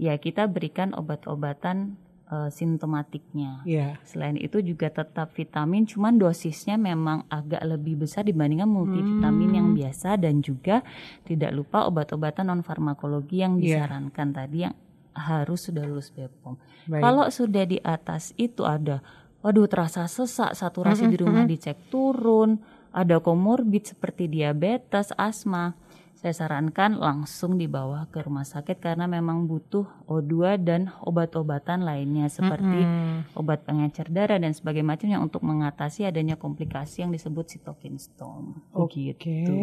ya 0.00 0.16
kita 0.16 0.48
berikan 0.48 0.96
obat-obatan 0.96 2.00
uh, 2.32 2.48
simptomatiknya. 2.48 3.60
Yeah. 3.68 4.00
Selain 4.08 4.40
itu 4.40 4.64
juga 4.64 4.88
tetap 4.88 5.36
vitamin, 5.36 5.84
cuman 5.84 6.16
dosisnya 6.16 6.80
memang 6.80 7.28
agak 7.28 7.60
lebih 7.66 8.00
besar 8.00 8.24
dibandingkan 8.24 8.70
multivitamin 8.70 9.50
hmm. 9.52 9.58
yang 9.60 9.68
biasa 9.76 10.16
dan 10.16 10.40
juga 10.40 10.80
tidak 11.28 11.52
lupa 11.52 11.84
obat-obatan 11.84 12.48
non 12.48 12.64
farmakologi 12.64 13.44
yang 13.44 13.60
iya. 13.60 13.84
disarankan 13.84 14.28
yeah. 14.32 14.38
tadi 14.40 14.58
yang 14.64 14.74
harus 15.10 15.68
sudah 15.68 15.84
lulus 15.84 16.08
BPOM. 16.14 16.56
Kalau 16.88 17.28
sudah 17.28 17.68
di 17.68 17.76
atas 17.82 18.32
itu 18.40 18.64
ada, 18.64 19.04
waduh 19.44 19.68
terasa 19.68 20.06
sesak, 20.06 20.56
saturasi 20.56 21.04
mm 21.04 21.06
-hmm. 21.10 21.12
di 21.12 21.18
rumah 21.20 21.44
dicek 21.44 21.76
turun, 21.92 22.62
ada 22.94 23.18
komorbid 23.18 23.90
seperti 23.90 24.30
diabetes, 24.30 25.12
asma 25.18 25.74
saya 26.20 26.36
sarankan 26.36 27.00
langsung 27.00 27.56
dibawa 27.56 28.04
ke 28.12 28.20
rumah 28.20 28.44
sakit 28.44 28.76
karena 28.76 29.08
memang 29.08 29.48
butuh 29.48 29.88
O2 30.04 30.60
dan 30.60 30.92
obat-obatan 31.00 31.80
lainnya 31.80 32.28
seperti 32.28 32.84
mm-hmm. 32.84 33.32
obat 33.40 33.64
pengencer 33.64 34.04
darah 34.12 34.36
dan 34.36 34.52
sebagainya 34.52 34.84
macamnya 34.84 35.16
untuk 35.16 35.40
mengatasi 35.40 36.04
adanya 36.04 36.36
komplikasi 36.36 37.08
yang 37.08 37.10
disebut 37.16 37.56
sitokin 37.56 37.96
storm. 37.96 38.60
Oke, 38.76 39.16
okay, 39.16 39.48
gitu, 39.48 39.56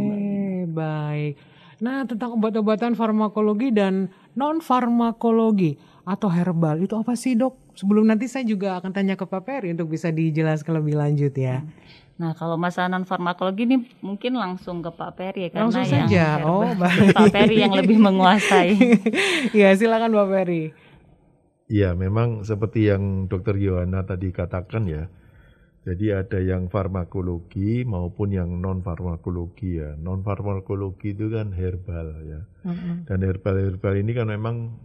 baik. 0.74 1.38
Nah, 1.78 2.10
tentang 2.10 2.42
obat-obatan 2.42 2.98
farmakologi 2.98 3.70
dan 3.70 4.10
non 4.34 4.58
farmakologi 4.58 5.78
atau 6.10 6.26
herbal 6.26 6.82
itu 6.82 6.98
apa 6.98 7.14
sih, 7.14 7.38
Dok? 7.38 7.78
Sebelum 7.78 8.10
nanti 8.10 8.26
saya 8.26 8.42
juga 8.50 8.82
akan 8.82 8.90
tanya 8.90 9.14
ke 9.14 9.30
Pak 9.30 9.46
Peri 9.46 9.78
untuk 9.78 9.94
bisa 9.94 10.10
dijelaskan 10.10 10.82
lebih 10.82 10.98
lanjut 10.98 11.38
ya. 11.38 11.62
Hmm. 11.62 11.70
Nah, 12.18 12.34
kalau 12.34 12.58
masalah 12.58 12.90
non 12.90 13.06
farmakologi 13.06 13.70
ini 13.70 13.78
mungkin 14.02 14.42
langsung 14.42 14.82
ke 14.82 14.90
Pak 14.90 15.12
Peri 15.22 15.48
ya 15.48 15.50
karena 15.54 15.70
langsung 15.70 15.86
yang 15.86 16.10
saja. 16.10 16.28
oh, 16.50 16.66
baik. 16.74 17.14
Pak 17.14 17.30
Peri 17.30 17.56
yang 17.62 17.74
lebih 17.78 18.02
menguasai. 18.02 18.74
ya, 19.62 19.70
silakan 19.78 20.18
Pak 20.18 20.30
Peri. 20.34 20.64
Ya, 21.70 21.94
memang 21.94 22.42
seperti 22.42 22.90
yang 22.90 23.30
Dokter 23.30 23.54
Yohana 23.62 24.02
tadi 24.02 24.34
katakan 24.34 24.90
ya. 24.90 25.06
Jadi 25.88 26.12
ada 26.12 26.44
yang 26.44 26.68
farmakologi 26.68 27.88
maupun 27.88 28.36
yang 28.36 28.60
non 28.60 28.84
farmakologi 28.84 29.80
ya. 29.80 29.96
Non 29.96 30.20
farmakologi 30.20 31.16
itu 31.16 31.32
kan 31.32 31.56
herbal 31.56 32.08
ya. 32.28 32.42
Mm-hmm. 32.68 33.08
Dan 33.08 33.20
herbal-herbal 33.24 33.94
ini 33.96 34.12
kan 34.12 34.28
memang 34.28 34.84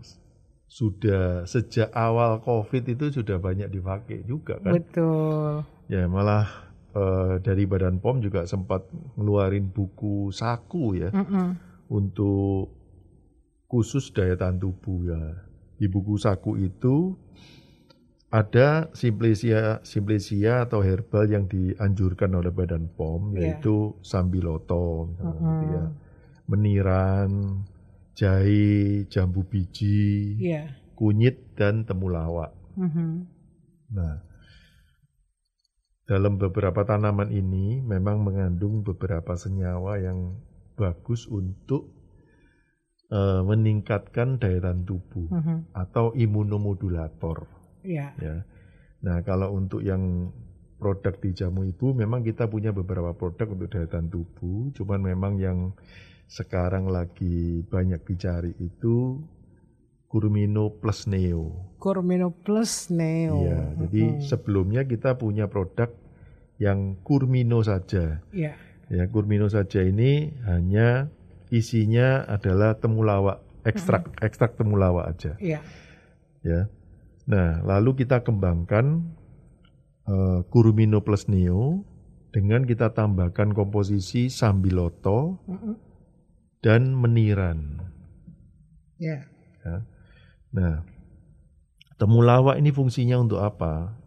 sudah 0.71 1.43
sejak 1.43 1.91
awal 1.91 2.39
COVID 2.47 2.87
itu 2.87 3.11
sudah 3.19 3.43
banyak 3.43 3.67
dipakai 3.73 4.23
juga 4.23 4.63
kan. 4.63 4.79
Betul. 4.79 5.67
Ya 5.91 6.07
malah 6.07 6.62
uh, 6.95 7.37
dari 7.41 7.65
Badan 7.69 7.99
POM 7.99 8.21
juga 8.21 8.45
sempat 8.45 8.87
ngeluarin 9.17 9.69
buku 9.69 10.33
saku 10.33 11.01
ya 11.01 11.11
mm 11.13 11.25
-mm. 11.25 11.49
untuk 11.93 12.73
khusus 13.69 14.13
daya 14.13 14.37
tahan 14.37 14.61
tubuh 14.61 15.09
ya. 15.09 15.23
Di 15.81 15.89
buku 15.89 16.15
saku 16.21 16.61
itu 16.61 17.17
ada 18.33 18.89
simplesia 18.97 19.81
simplesia 19.85 20.65
atau 20.65 20.81
herbal 20.81 21.29
yang 21.29 21.45
dianjurkan 21.49 22.33
oleh 22.37 22.53
Badan 22.53 22.89
POM 22.93 23.37
yeah. 23.37 23.57
yaitu 23.57 23.97
sambiloto 24.05 25.13
misalnya 25.13 25.33
mm 25.33 25.41
-hmm. 25.41 25.57
gitu 25.61 25.67
ya. 25.73 25.85
Meniran, 26.43 27.31
jahe, 28.13 29.09
jambu 29.09 29.49
biji, 29.49 30.37
yeah. 30.37 30.69
kunyit 30.97 31.57
dan 31.57 31.89
temulawak. 31.89 32.53
Mm 32.77 32.89
-hmm. 32.93 33.11
Nah, 33.93 34.32
dalam 36.13 36.37
beberapa 36.37 36.85
tanaman 36.85 37.33
ini 37.33 37.81
memang 37.81 38.21
mengandung 38.21 38.85
beberapa 38.85 39.33
senyawa 39.33 39.97
yang 39.97 40.37
bagus 40.77 41.25
untuk 41.25 41.89
uh, 43.09 43.41
meningkatkan 43.49 44.37
daya 44.37 44.61
tahan 44.61 44.85
tubuh 44.85 45.33
uh 45.33 45.41
-huh. 45.41 45.59
atau 45.73 46.13
imunomodulator. 46.13 47.49
Yeah. 47.81 48.13
Ya. 48.21 48.45
Nah, 49.01 49.25
kalau 49.25 49.57
untuk 49.57 49.81
yang 49.81 50.37
produk 50.77 51.17
di 51.17 51.33
jamu 51.33 51.65
ibu 51.65 51.97
memang 51.97 52.21
kita 52.21 52.45
punya 52.45 52.77
beberapa 52.77 53.17
produk 53.17 53.57
untuk 53.57 53.73
daya 53.73 53.89
tahan 53.89 54.13
tubuh, 54.13 54.69
cuman 54.77 55.01
memang 55.01 55.41
yang 55.41 55.73
sekarang 56.29 56.93
lagi 56.93 57.65
banyak 57.73 58.05
dicari 58.05 58.53
itu 58.61 59.17
Kurmino 60.13 60.77
Plus 60.77 61.09
Neo. 61.09 61.73
Kurmino 61.81 62.37
Plus 62.37 62.93
Neo. 62.93 63.49
Iya, 63.49 63.61
hmm. 63.65 63.77
jadi 63.81 64.03
sebelumnya 64.21 64.85
kita 64.85 65.17
punya 65.17 65.49
produk 65.49 66.02
yang 66.63 67.03
Kurmino 67.03 67.67
saja. 67.67 68.23
Iya. 68.31 68.55
Ya, 68.87 69.05
Kurmino 69.11 69.51
saja 69.51 69.83
ini 69.83 70.31
hanya 70.47 71.11
isinya 71.51 72.23
adalah 72.31 72.79
temulawak 72.79 73.43
ekstrak 73.67 74.07
hmm. 74.07 74.27
ekstrak 74.27 74.55
temulawak 74.55 75.11
aja. 75.11 75.35
Iya. 75.43 75.59
Ya. 76.47 76.71
Nah, 77.27 77.63
lalu 77.67 78.07
kita 78.07 78.23
kembangkan 78.23 79.11
uh, 80.07 80.47
Kurumino 80.47 81.03
plus 81.03 81.27
Neo 81.27 81.83
dengan 82.31 82.63
kita 82.63 82.95
tambahkan 82.95 83.55
komposisi 83.55 84.31
sambiloto 84.31 85.43
hmm. 85.51 85.75
dan 86.63 86.95
meniran. 86.95 87.91
Ya. 89.03 89.27
ya. 89.67 89.83
Nah, 90.55 90.87
temulawak 91.99 92.59
ini 92.59 92.71
fungsinya 92.71 93.19
untuk 93.19 93.43
apa? 93.43 93.99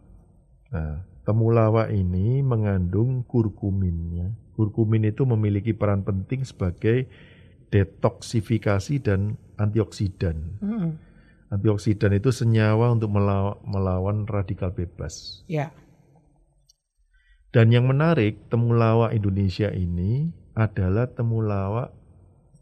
Nah, 0.72 1.04
temulawak 1.26 1.90
ini 1.90 2.40
mengandung 2.40 3.26
kurkumin 3.26 3.98
ya. 4.14 4.28
Kurkumin 4.54 5.10
itu 5.10 5.26
memiliki 5.26 5.74
peran 5.74 6.06
penting 6.06 6.46
sebagai 6.46 7.10
detoksifikasi 7.74 9.02
dan 9.02 9.34
antioksidan. 9.58 10.62
Mm. 10.62 10.90
Antioksidan 11.50 12.14
itu 12.16 12.30
senyawa 12.30 12.94
untuk 12.94 13.12
melaw 13.12 13.58
melawan 13.66 14.24
radikal 14.24 14.70
bebas. 14.70 15.42
Ya. 15.50 15.74
Dan 17.50 17.74
yang 17.74 17.90
menarik, 17.90 18.46
temulawak 18.48 19.12
Indonesia 19.12 19.70
ini 19.74 20.30
adalah 20.54 21.10
temulawak 21.10 21.92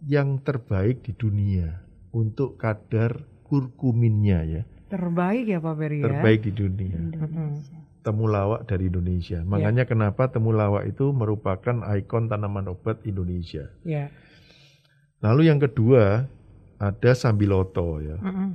yang 0.04 0.40
terbaik 0.42 1.04
di 1.04 1.12
dunia 1.16 1.84
untuk 2.12 2.60
kadar 2.60 3.24
kurkuminnya 3.46 4.40
ya. 4.44 4.62
Terbaik 4.92 5.48
ya 5.48 5.58
Pak 5.58 5.74
Beri 5.74 5.98
ya? 6.00 6.04
Terbaik 6.06 6.40
di 6.44 6.52
dunia. 6.52 6.96
Indonesia. 7.00 7.80
Temulawak 8.04 8.68
dari 8.68 8.92
Indonesia. 8.92 9.40
Makanya 9.40 9.88
ya. 9.88 9.90
kenapa 9.90 10.28
temulawak 10.28 10.84
itu 10.84 11.08
merupakan 11.16 11.80
ikon 11.96 12.28
tanaman 12.28 12.68
obat 12.68 13.00
Indonesia. 13.08 13.72
Ya. 13.80 14.12
Lalu 15.24 15.48
yang 15.48 15.56
kedua 15.56 16.28
ada 16.76 17.12
sambiloto 17.16 18.04
ya. 18.04 18.20
Mm 18.20 18.32
-hmm. 18.32 18.48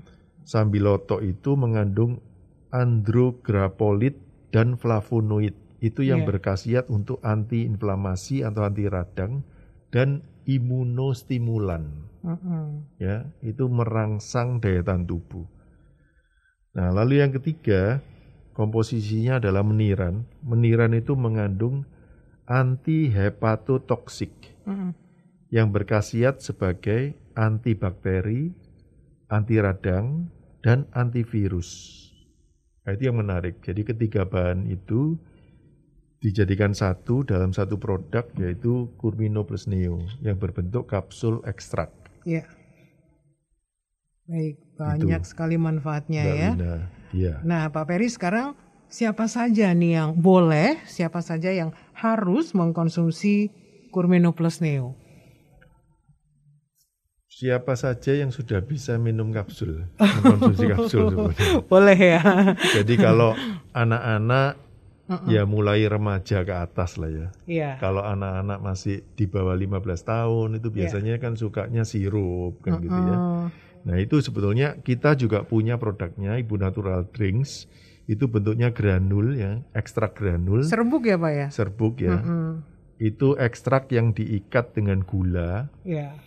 Sambiloto 0.45 1.17
itu 1.25 1.57
mengandung 1.57 2.21
andrograpolit 2.69 4.21
dan 4.53 4.77
flavonoid. 4.77 5.57
Itu 5.81 6.05
yang 6.05 6.25
yeah. 6.25 6.29
berkhasiat 6.29 6.85
untuk 6.93 7.17
antiinflamasi 7.25 8.45
atau 8.45 8.61
anti 8.61 8.85
radang 8.85 9.41
dan 9.89 10.21
imunostimulan. 10.45 12.05
Mm 12.21 12.37
-hmm. 12.37 12.65
Ya, 13.01 13.25
itu 13.41 13.65
merangsang 13.65 14.61
daya 14.61 14.85
tahan 14.85 15.09
tubuh. 15.09 15.49
Nah, 16.75 16.93
lalu 16.93 17.23
yang 17.23 17.33
ketiga, 17.33 18.03
komposisinya 18.59 19.39
adalah 19.39 19.63
meniran. 19.63 20.27
Meniran 20.43 20.91
itu 20.91 21.15
mengandung 21.15 21.87
anti 22.43 23.07
hepatotoksik. 23.07 24.59
Mm 24.67 24.75
-hmm 24.75 24.91
yang 25.49 25.73
berkhasiat 25.73 26.41
sebagai 26.45 27.17
antibakteri, 27.33 28.53
anti 29.29 29.57
radang, 29.57 30.29
dan 30.61 30.85
antivirus. 30.93 31.97
Nah, 32.85 32.93
itu 32.93 33.09
yang 33.09 33.17
menarik. 33.21 33.61
Jadi 33.65 33.81
ketiga 33.85 34.25
bahan 34.25 34.69
itu 34.69 35.17
dijadikan 36.21 36.75
satu 36.75 37.25
dalam 37.25 37.55
satu 37.55 37.79
produk 37.79 38.27
yaitu 38.37 38.91
Curmino 38.99 39.47
plus 39.47 39.65
Neo 39.65 40.03
yang 40.21 40.37
berbentuk 40.37 40.89
kapsul 40.89 41.41
ekstrak. 41.47 41.89
Iya. 42.27 42.45
Baik, 44.29 44.55
banyak 44.77 45.21
itu. 45.25 45.29
sekali 45.33 45.57
manfaatnya 45.57 46.21
Mbak 46.21 46.37
ya. 46.37 46.51
Iya. 47.09 47.33
Nah, 47.41 47.73
Pak 47.73 47.89
Peri 47.89 48.05
sekarang 48.13 48.53
siapa 48.85 49.25
saja 49.25 49.73
nih 49.73 49.97
yang 49.97 50.09
boleh, 50.13 50.77
siapa 50.85 51.25
saja 51.25 51.49
yang 51.49 51.73
harus 51.97 52.53
mengkonsumsi 52.53 53.49
Curmino 53.89 54.37
plus 54.37 54.61
Neo? 54.61 54.93
siapa 57.39 57.71
saja 57.79 58.11
yang 58.19 58.35
sudah 58.35 58.59
bisa 58.59 58.99
minum 58.99 59.31
kapsul, 59.31 59.87
mengkonsumsi 59.95 60.65
kapsul 60.75 61.07
sebetulnya. 61.07 61.47
Boleh 61.71 61.95
ya. 61.95 62.21
Jadi 62.75 62.99
kalau 62.99 63.31
anak-anak 63.71 64.59
ya 65.31 65.47
mulai 65.47 65.87
remaja 65.87 66.43
ke 66.43 66.51
atas 66.51 66.99
lah 66.99 67.07
ya. 67.07 67.27
Yeah. 67.47 67.73
Kalau 67.79 68.03
anak-anak 68.03 68.59
masih 68.59 69.07
di 69.15 69.23
bawah 69.31 69.55
15 69.55 69.71
tahun 70.03 70.59
itu 70.59 70.67
iya. 70.67 70.75
biasanya 70.83 71.15
yeah. 71.15 71.23
kan 71.23 71.33
sukanya 71.39 71.83
sirup 71.87 72.59
kan 72.59 72.75
uh 72.75 72.77
-uh. 72.77 72.83
gitu 72.83 72.99
ya. 72.99 73.17
Nah, 73.87 73.95
itu 73.99 74.19
sebetulnya 74.19 74.79
kita 74.83 75.15
juga 75.15 75.47
punya 75.47 75.79
produknya 75.79 76.35
Ibu 76.39 76.59
Natural 76.59 77.07
Drinks. 77.11 77.67
Itu 78.09 78.25
bentuknya 78.25 78.73
granul 78.73 79.37
ya, 79.37 79.61
ekstrak 79.77 80.17
granul. 80.17 80.65
Serbuk 80.65 81.05
ya, 81.05 81.15
Pak 81.21 81.31
ya? 81.31 81.47
Serbuk 81.53 82.01
ya. 82.01 82.17
Uh 82.17 82.25
-uh. 82.25 82.51
Itu 82.97 83.37
ekstrak 83.37 83.93
yang 83.93 84.11
diikat 84.11 84.73
dengan 84.73 85.05
gula. 85.05 85.69
Yeah 85.85 86.17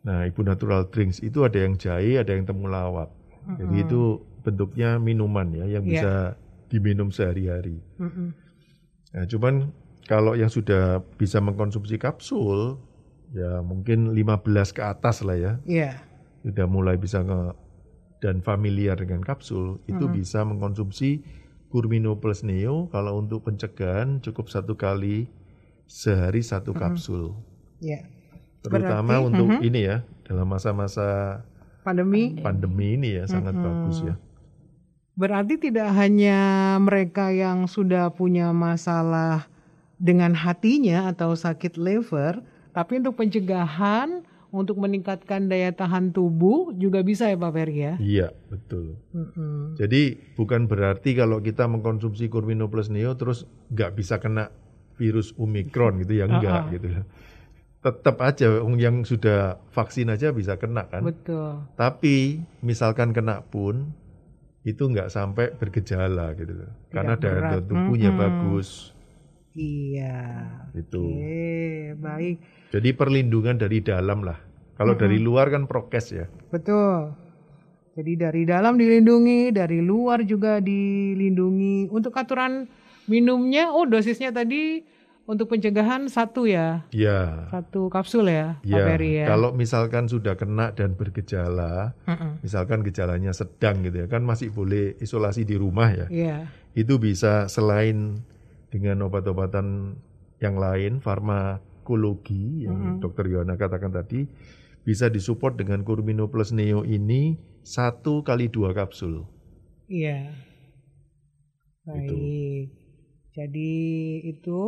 Nah, 0.00 0.24
Ibu 0.24 0.40
Natural 0.48 0.88
Drinks 0.88 1.20
itu 1.20 1.44
ada 1.44 1.60
yang 1.60 1.76
jahe, 1.76 2.16
ada 2.16 2.32
yang 2.32 2.48
temulawak. 2.48 3.12
Mm-hmm. 3.44 3.56
Jadi 3.60 3.76
itu 3.84 4.02
bentuknya 4.40 4.96
minuman 4.96 5.48
ya 5.52 5.66
yang 5.68 5.84
yeah. 5.84 5.92
bisa 5.92 6.12
diminum 6.72 7.12
sehari-hari. 7.12 7.76
Mm-hmm. 8.00 8.28
Nah, 9.16 9.24
cuman 9.28 9.54
kalau 10.08 10.32
yang 10.32 10.48
sudah 10.48 11.04
bisa 11.20 11.38
mengkonsumsi 11.44 12.00
kapsul 12.00 12.80
ya 13.30 13.60
mungkin 13.60 14.16
15 14.16 14.76
ke 14.76 14.82
atas 14.82 15.20
lah 15.20 15.36
ya. 15.36 15.52
Iya. 15.68 15.80
Yeah. 15.92 15.94
Sudah 16.40 16.66
mulai 16.68 16.96
bisa 16.96 17.20
ke 17.24 17.40
dan 18.20 18.44
familiar 18.44 19.00
dengan 19.00 19.24
kapsul 19.24 19.80
itu 19.88 20.04
mm-hmm. 20.04 20.18
bisa 20.20 20.44
mengkonsumsi 20.44 21.24
Kurmino 21.72 22.20
Plus 22.20 22.44
Neo 22.44 22.92
kalau 22.92 23.16
untuk 23.20 23.48
pencegahan 23.48 24.20
cukup 24.20 24.52
satu 24.52 24.76
kali 24.76 25.30
sehari 25.88 26.44
satu 26.44 26.76
kapsul. 26.76 27.32
Iya. 27.80 28.04
Yeah 28.04 28.20
terutama 28.64 29.20
Berarti, 29.20 29.28
untuk 29.32 29.48
-huh. 29.56 29.60
ini 29.64 29.80
ya 29.88 29.96
dalam 30.28 30.46
masa-masa 30.48 31.40
pandemi 31.80 32.36
pandemi 32.38 33.00
ini 33.00 33.16
ya 33.16 33.24
sangat 33.24 33.56
-huh. 33.56 33.64
bagus 33.64 33.98
ya. 34.04 34.14
Berarti 35.16 35.60
tidak 35.60 35.92
hanya 36.00 36.38
mereka 36.80 37.28
yang 37.28 37.68
sudah 37.68 38.08
punya 38.12 38.56
masalah 38.56 39.44
dengan 40.00 40.32
hatinya 40.32 41.12
atau 41.12 41.36
sakit 41.36 41.76
liver, 41.76 42.40
tapi 42.72 43.04
untuk 43.04 43.20
pencegahan 43.20 44.24
untuk 44.50 44.82
meningkatkan 44.82 45.46
daya 45.46 45.70
tahan 45.70 46.10
tubuh 46.10 46.74
juga 46.74 47.00
bisa 47.06 47.30
ya 47.30 47.38
Pak 47.38 47.52
Ferry 47.54 47.76
ya? 47.78 47.94
Iya 47.98 48.28
betul. 48.50 48.98
-huh. 49.14 49.74
Jadi 49.78 50.34
bukan 50.34 50.66
berarti 50.66 51.14
kalau 51.14 51.38
kita 51.38 51.70
mengkonsumsi 51.70 52.26
Curmino 52.26 52.66
Plus 52.66 52.90
Neo 52.90 53.14
terus 53.14 53.46
nggak 53.70 53.94
bisa 53.94 54.18
kena 54.18 54.50
virus 54.98 55.32
Omicron 55.38 56.02
gitu 56.04 56.20
ya 56.20 56.28
enggak 56.28 56.50
uh 56.50 56.62
-huh. 56.68 56.74
gitu 56.74 56.86
tetap 57.80 58.20
aja 58.20 58.60
yang 58.76 59.08
sudah 59.08 59.56
vaksin 59.72 60.12
aja 60.12 60.36
bisa 60.36 60.60
kena 60.60 60.84
kan. 60.92 61.00
Betul. 61.00 61.64
Tapi 61.80 62.44
misalkan 62.60 63.16
kena 63.16 63.40
pun 63.40 63.96
itu 64.68 64.84
nggak 64.84 65.08
sampai 65.08 65.56
bergejala 65.56 66.36
gitu 66.36 66.52
loh. 66.60 66.72
Karena 66.92 67.16
daya 67.16 67.56
tubuhnya 67.64 68.12
hmm. 68.12 68.20
bagus. 68.20 68.92
Iya. 69.56 70.20
Itu. 70.76 71.00
Oke, 71.00 71.96
baik. 71.96 72.36
Jadi 72.70 72.94
perlindungan 72.94 73.58
dari 73.58 73.82
dalam 73.82 74.22
lah. 74.22 74.38
Kalau 74.78 74.94
hmm. 74.94 75.02
dari 75.02 75.18
luar 75.18 75.50
kan 75.50 75.66
prokes 75.66 76.14
ya. 76.14 76.26
Betul. 76.54 77.12
Jadi 77.98 78.12
dari 78.16 78.42
dalam 78.46 78.78
dilindungi, 78.78 79.50
dari 79.50 79.82
luar 79.82 80.22
juga 80.22 80.62
dilindungi. 80.62 81.90
Untuk 81.90 82.14
aturan 82.14 82.70
minumnya, 83.10 83.74
oh 83.74 83.84
dosisnya 83.84 84.30
tadi 84.30 84.86
untuk 85.30 85.50
pencegahan 85.50 86.06
satu 86.10 86.46
ya? 86.46 86.86
Iya. 86.94 87.50
Satu 87.50 87.86
kapsul 87.86 88.30
ya, 88.30 88.62
ya. 88.66 88.78
Pak 88.78 88.86
Peri 88.94 89.10
ya. 89.22 89.26
Kalau 89.30 89.50
misalkan 89.54 90.10
sudah 90.10 90.34
kena 90.38 90.74
dan 90.74 90.98
bergejala, 90.98 91.94
uh 92.06 92.10
-uh. 92.10 92.32
misalkan 92.42 92.82
gejalanya 92.86 93.30
sedang 93.30 93.82
gitu 93.86 94.02
ya, 94.02 94.06
kan 94.10 94.26
masih 94.26 94.50
boleh 94.50 94.98
isolasi 94.98 95.46
di 95.46 95.54
rumah 95.58 95.90
ya. 95.94 96.06
Iya. 96.10 96.36
Itu 96.74 96.98
bisa 97.02 97.46
selain 97.46 98.22
dengan 98.70 99.02
obat-obatan 99.06 99.98
yang 100.42 100.58
lain, 100.58 100.98
farmakologi 101.90 102.70
yang 102.70 102.78
-uh. 102.78 103.00
Dokter 103.02 103.26
Yohana 103.26 103.58
katakan 103.58 103.90
tadi, 103.90 104.30
bisa 104.86 105.10
disupport 105.10 105.58
dengan 105.58 105.82
Curmino 105.82 106.30
Plus 106.30 106.54
Neo 106.54 106.86
ini 106.86 107.34
satu 107.66 108.22
kali 108.22 108.46
dua 108.46 108.70
kapsul. 108.70 109.26
Iya. 109.90 110.30
Baik. 111.84 112.06
Itu. 112.06 112.18
Jadi 113.30 113.72
itu 114.26 114.60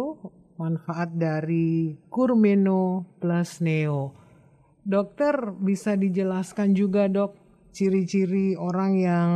manfaat 0.58 1.14
dari 1.14 1.98
Kurmeno 2.10 3.06
plus 3.18 3.58
Neo. 3.62 4.14
Dokter 4.82 5.54
bisa 5.62 5.94
dijelaskan 5.94 6.74
juga 6.74 7.06
dok 7.06 7.38
ciri-ciri 7.70 8.58
orang 8.58 8.92
yang 8.98 9.30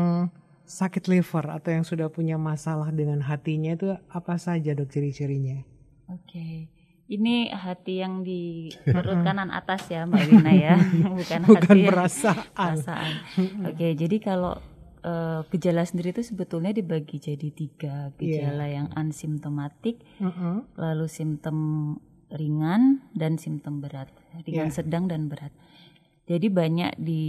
sakit 0.67 1.07
liver 1.07 1.47
atau 1.47 1.71
yang 1.71 1.87
sudah 1.87 2.11
punya 2.11 2.35
masalah 2.39 2.91
dengan 2.91 3.23
hatinya 3.23 3.75
itu 3.79 3.95
apa 4.11 4.35
saja 4.39 4.75
dok 4.75 4.91
ciri-cirinya? 4.91 5.63
Oke. 6.11 6.76
Ini 7.07 7.55
hati 7.55 8.03
yang 8.03 8.27
di 8.27 8.67
perut 8.95 9.23
kanan 9.23 9.55
atas 9.55 9.87
ya 9.87 10.03
Mbak 10.07 10.23
Wina 10.27 10.53
ya, 10.53 10.75
bukan, 11.19 11.41
bukan 11.47 11.63
hati 11.71 11.81
perasaan. 11.87 12.47
perasaan. 12.51 13.13
Oke, 13.71 13.95
jadi 13.95 14.17
kalau 14.19 14.59
uh, 15.07 15.47
gejala 15.55 15.87
sendiri 15.87 16.11
itu 16.11 16.27
sebetulnya 16.27 16.75
dibagi 16.75 17.23
jadi 17.23 17.49
tiga 17.55 18.11
gejala 18.19 18.67
yeah. 18.67 18.83
yang 18.83 18.89
asimptomatik, 18.99 20.03
uh 20.19 20.27
-uh. 20.27 20.57
lalu 20.75 21.07
simptom 21.07 21.59
ringan 22.35 23.07
dan 23.15 23.39
simptom 23.39 23.79
berat, 23.79 24.11
ringan 24.43 24.69
yeah. 24.71 24.75
sedang 24.75 25.07
dan 25.07 25.31
berat. 25.31 25.55
Jadi 26.27 26.51
banyak 26.51 26.99
di 26.99 27.23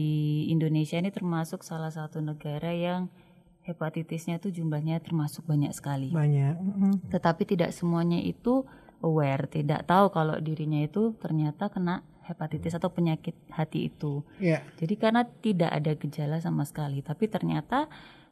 Indonesia 0.50 0.98
ini 0.98 1.14
termasuk 1.14 1.62
salah 1.62 1.94
satu 1.94 2.18
negara 2.18 2.74
yang 2.74 3.14
hepatitisnya 3.62 4.42
itu 4.42 4.50
jumlahnya 4.50 4.98
termasuk 5.06 5.46
banyak 5.46 5.70
sekali. 5.70 6.10
Banyak. 6.10 6.56
Mm-hmm. 6.58 6.94
Tetapi 7.14 7.44
tidak 7.46 7.76
semuanya 7.78 8.18
itu 8.18 8.66
aware, 9.02 9.46
tidak 9.50 9.86
tahu 9.86 10.10
kalau 10.10 10.38
dirinya 10.42 10.82
itu 10.82 11.14
ternyata 11.22 11.70
kena 11.70 12.02
hepatitis 12.28 12.76
atau 12.76 12.92
penyakit 12.92 13.34
hati 13.50 13.88
itu. 13.88 14.22
Yeah. 14.38 14.62
Jadi 14.76 15.00
karena 15.00 15.24
tidak 15.24 15.72
ada 15.72 15.92
gejala 15.96 16.38
sama 16.44 16.68
sekali, 16.68 17.00
tapi 17.00 17.32
ternyata 17.32 17.88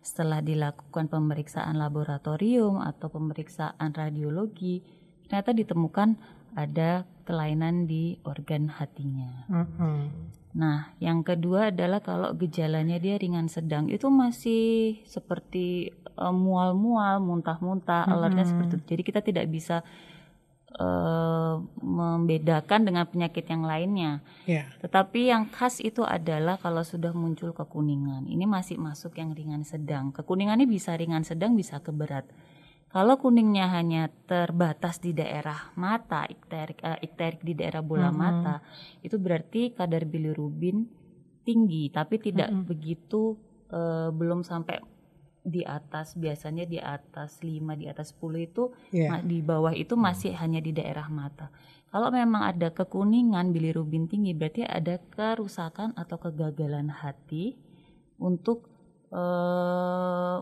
setelah 0.06 0.44
dilakukan 0.44 1.10
pemeriksaan 1.10 1.80
laboratorium 1.82 2.78
atau 2.84 3.10
pemeriksaan 3.10 3.90
radiologi, 3.96 4.86
ternyata 5.26 5.56
ditemukan 5.56 6.10
ada 6.54 7.10
kelainan 7.26 7.90
di 7.90 8.22
organ 8.22 8.70
hatinya. 8.70 9.50
Mm-hmm. 9.50 9.98
Nah, 10.56 10.96
yang 11.04 11.26
kedua 11.26 11.74
adalah 11.74 12.00
kalau 12.00 12.32
gejalanya 12.38 12.96
dia 13.02 13.20
ringan 13.20 13.52
sedang 13.52 13.92
itu 13.92 14.08
masih 14.08 15.04
seperti 15.04 15.92
uh, 16.16 16.32
mual-mual, 16.32 17.20
muntah-muntah, 17.20 18.06
mm-hmm. 18.08 18.14
alertnya 18.16 18.46
seperti 18.46 18.74
itu. 18.78 18.86
Jadi 18.88 19.02
kita 19.04 19.20
tidak 19.26 19.46
bisa 19.52 19.82
uh, 20.80 21.62
membedakan 21.80 22.88
dengan 22.88 23.06
penyakit 23.08 23.46
yang 23.48 23.64
lainnya. 23.64 24.26
Yeah. 24.50 24.68
Tetapi 24.82 25.32
yang 25.32 25.48
khas 25.50 25.80
itu 25.80 26.04
adalah 26.04 26.60
kalau 26.60 26.84
sudah 26.84 27.16
muncul 27.16 27.56
kekuningan. 27.56 28.28
Ini 28.28 28.46
masih 28.50 28.82
masuk 28.82 29.16
yang 29.18 29.32
ringan 29.32 29.64
sedang. 29.64 30.12
Kekuningan 30.12 30.60
ini 30.60 30.68
bisa 30.68 30.96
ringan 30.98 31.24
sedang, 31.24 31.56
bisa 31.56 31.80
keberat. 31.80 32.28
Kalau 32.96 33.20
kuningnya 33.20 33.68
hanya 33.76 34.08
terbatas 34.24 35.04
di 35.04 35.12
daerah 35.12 35.76
mata, 35.76 36.24
ikterik, 36.32 36.80
uh, 36.80 36.96
ikterik 37.04 37.44
di 37.44 37.52
daerah 37.52 37.84
bola 37.84 38.08
mm 38.08 38.16
-hmm. 38.16 38.24
mata, 38.24 38.56
itu 39.04 39.20
berarti 39.20 39.76
kadar 39.76 40.08
bilirubin 40.08 40.88
tinggi, 41.44 41.92
tapi 41.92 42.24
tidak 42.24 42.48
mm 42.48 42.56
-hmm. 42.56 42.68
begitu 42.72 43.36
uh, 43.76 44.16
belum 44.16 44.48
sampai 44.48 44.95
di 45.46 45.62
atas 45.62 46.18
biasanya 46.18 46.66
di 46.66 46.82
atas 46.82 47.46
5 47.46 47.62
di 47.78 47.86
atas 47.86 48.18
10 48.18 48.50
itu 48.50 48.74
yeah. 48.90 49.22
di 49.22 49.46
bawah 49.46 49.78
itu 49.78 49.94
masih 49.94 50.34
mm. 50.34 50.40
hanya 50.42 50.60
di 50.60 50.74
daerah 50.74 51.06
mata. 51.08 51.54
Kalau 51.94 52.10
memang 52.10 52.44
ada 52.44 52.74
kekuningan 52.74 53.54
bilirubin 53.54 54.10
tinggi 54.10 54.34
berarti 54.34 54.66
ada 54.66 54.98
kerusakan 55.14 55.94
atau 55.96 56.18
kegagalan 56.18 56.92
hati 56.92 57.56
untuk 58.20 58.68
uh, 59.14 60.42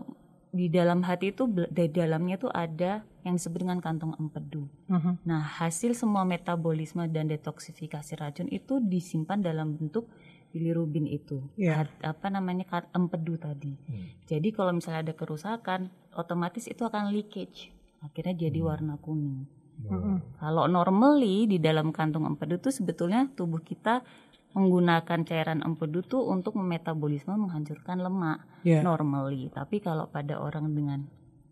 di 0.54 0.66
dalam 0.70 1.02
hati 1.02 1.34
itu 1.34 1.50
di 1.50 1.86
dalamnya 1.90 2.38
tuh 2.38 2.50
ada 2.50 3.02
yang 3.26 3.34
disebut 3.38 3.66
dengan 3.66 3.82
kantong 3.82 4.14
empedu. 4.20 4.70
Uh-huh. 4.86 5.14
Nah, 5.26 5.42
hasil 5.42 5.98
semua 5.98 6.22
metabolisme 6.22 7.02
dan 7.10 7.26
detoksifikasi 7.26 8.12
racun 8.18 8.46
itu 8.52 8.78
disimpan 8.78 9.42
dalam 9.42 9.74
bentuk 9.74 10.06
bilirubin 10.54 11.10
itu. 11.10 11.42
Yeah. 11.58 11.90
apa 12.06 12.30
namanya 12.30 12.86
empedu 12.94 13.34
tadi. 13.34 13.74
Hmm. 13.90 14.06
Jadi 14.30 14.54
kalau 14.54 14.70
misalnya 14.70 15.10
ada 15.10 15.14
kerusakan, 15.18 15.90
otomatis 16.14 16.70
itu 16.70 16.86
akan 16.86 17.10
leakage. 17.10 17.74
Akhirnya 17.98 18.38
jadi 18.46 18.62
hmm. 18.62 18.68
warna 18.70 18.94
kuning. 19.02 19.50
Uh-huh. 19.74 20.22
Kalau 20.38 20.70
normally 20.70 21.50
di 21.50 21.58
dalam 21.58 21.90
kantung 21.90 22.22
empedu 22.30 22.62
itu 22.62 22.70
sebetulnya 22.70 23.26
tubuh 23.34 23.58
kita 23.58 24.06
menggunakan 24.54 25.26
cairan 25.26 25.66
empedu 25.66 26.06
tuh 26.06 26.30
untuk 26.30 26.54
memetabolisme 26.54 27.34
menghancurkan 27.34 27.98
lemak 27.98 28.46
yeah. 28.62 28.86
normally. 28.86 29.50
Tapi 29.50 29.82
kalau 29.82 30.06
pada 30.06 30.38
orang 30.38 30.70
dengan 30.70 31.02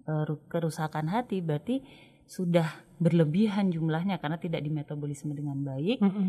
uh, 0.06 0.22
kerusakan 0.46 1.10
hati 1.10 1.42
berarti 1.42 1.82
sudah 2.30 2.70
berlebihan 3.02 3.74
jumlahnya 3.74 4.22
karena 4.22 4.38
tidak 4.38 4.62
dimetabolisme 4.62 5.34
dengan 5.34 5.58
baik. 5.66 5.98
Mm 5.98 6.10
-hmm. 6.14 6.28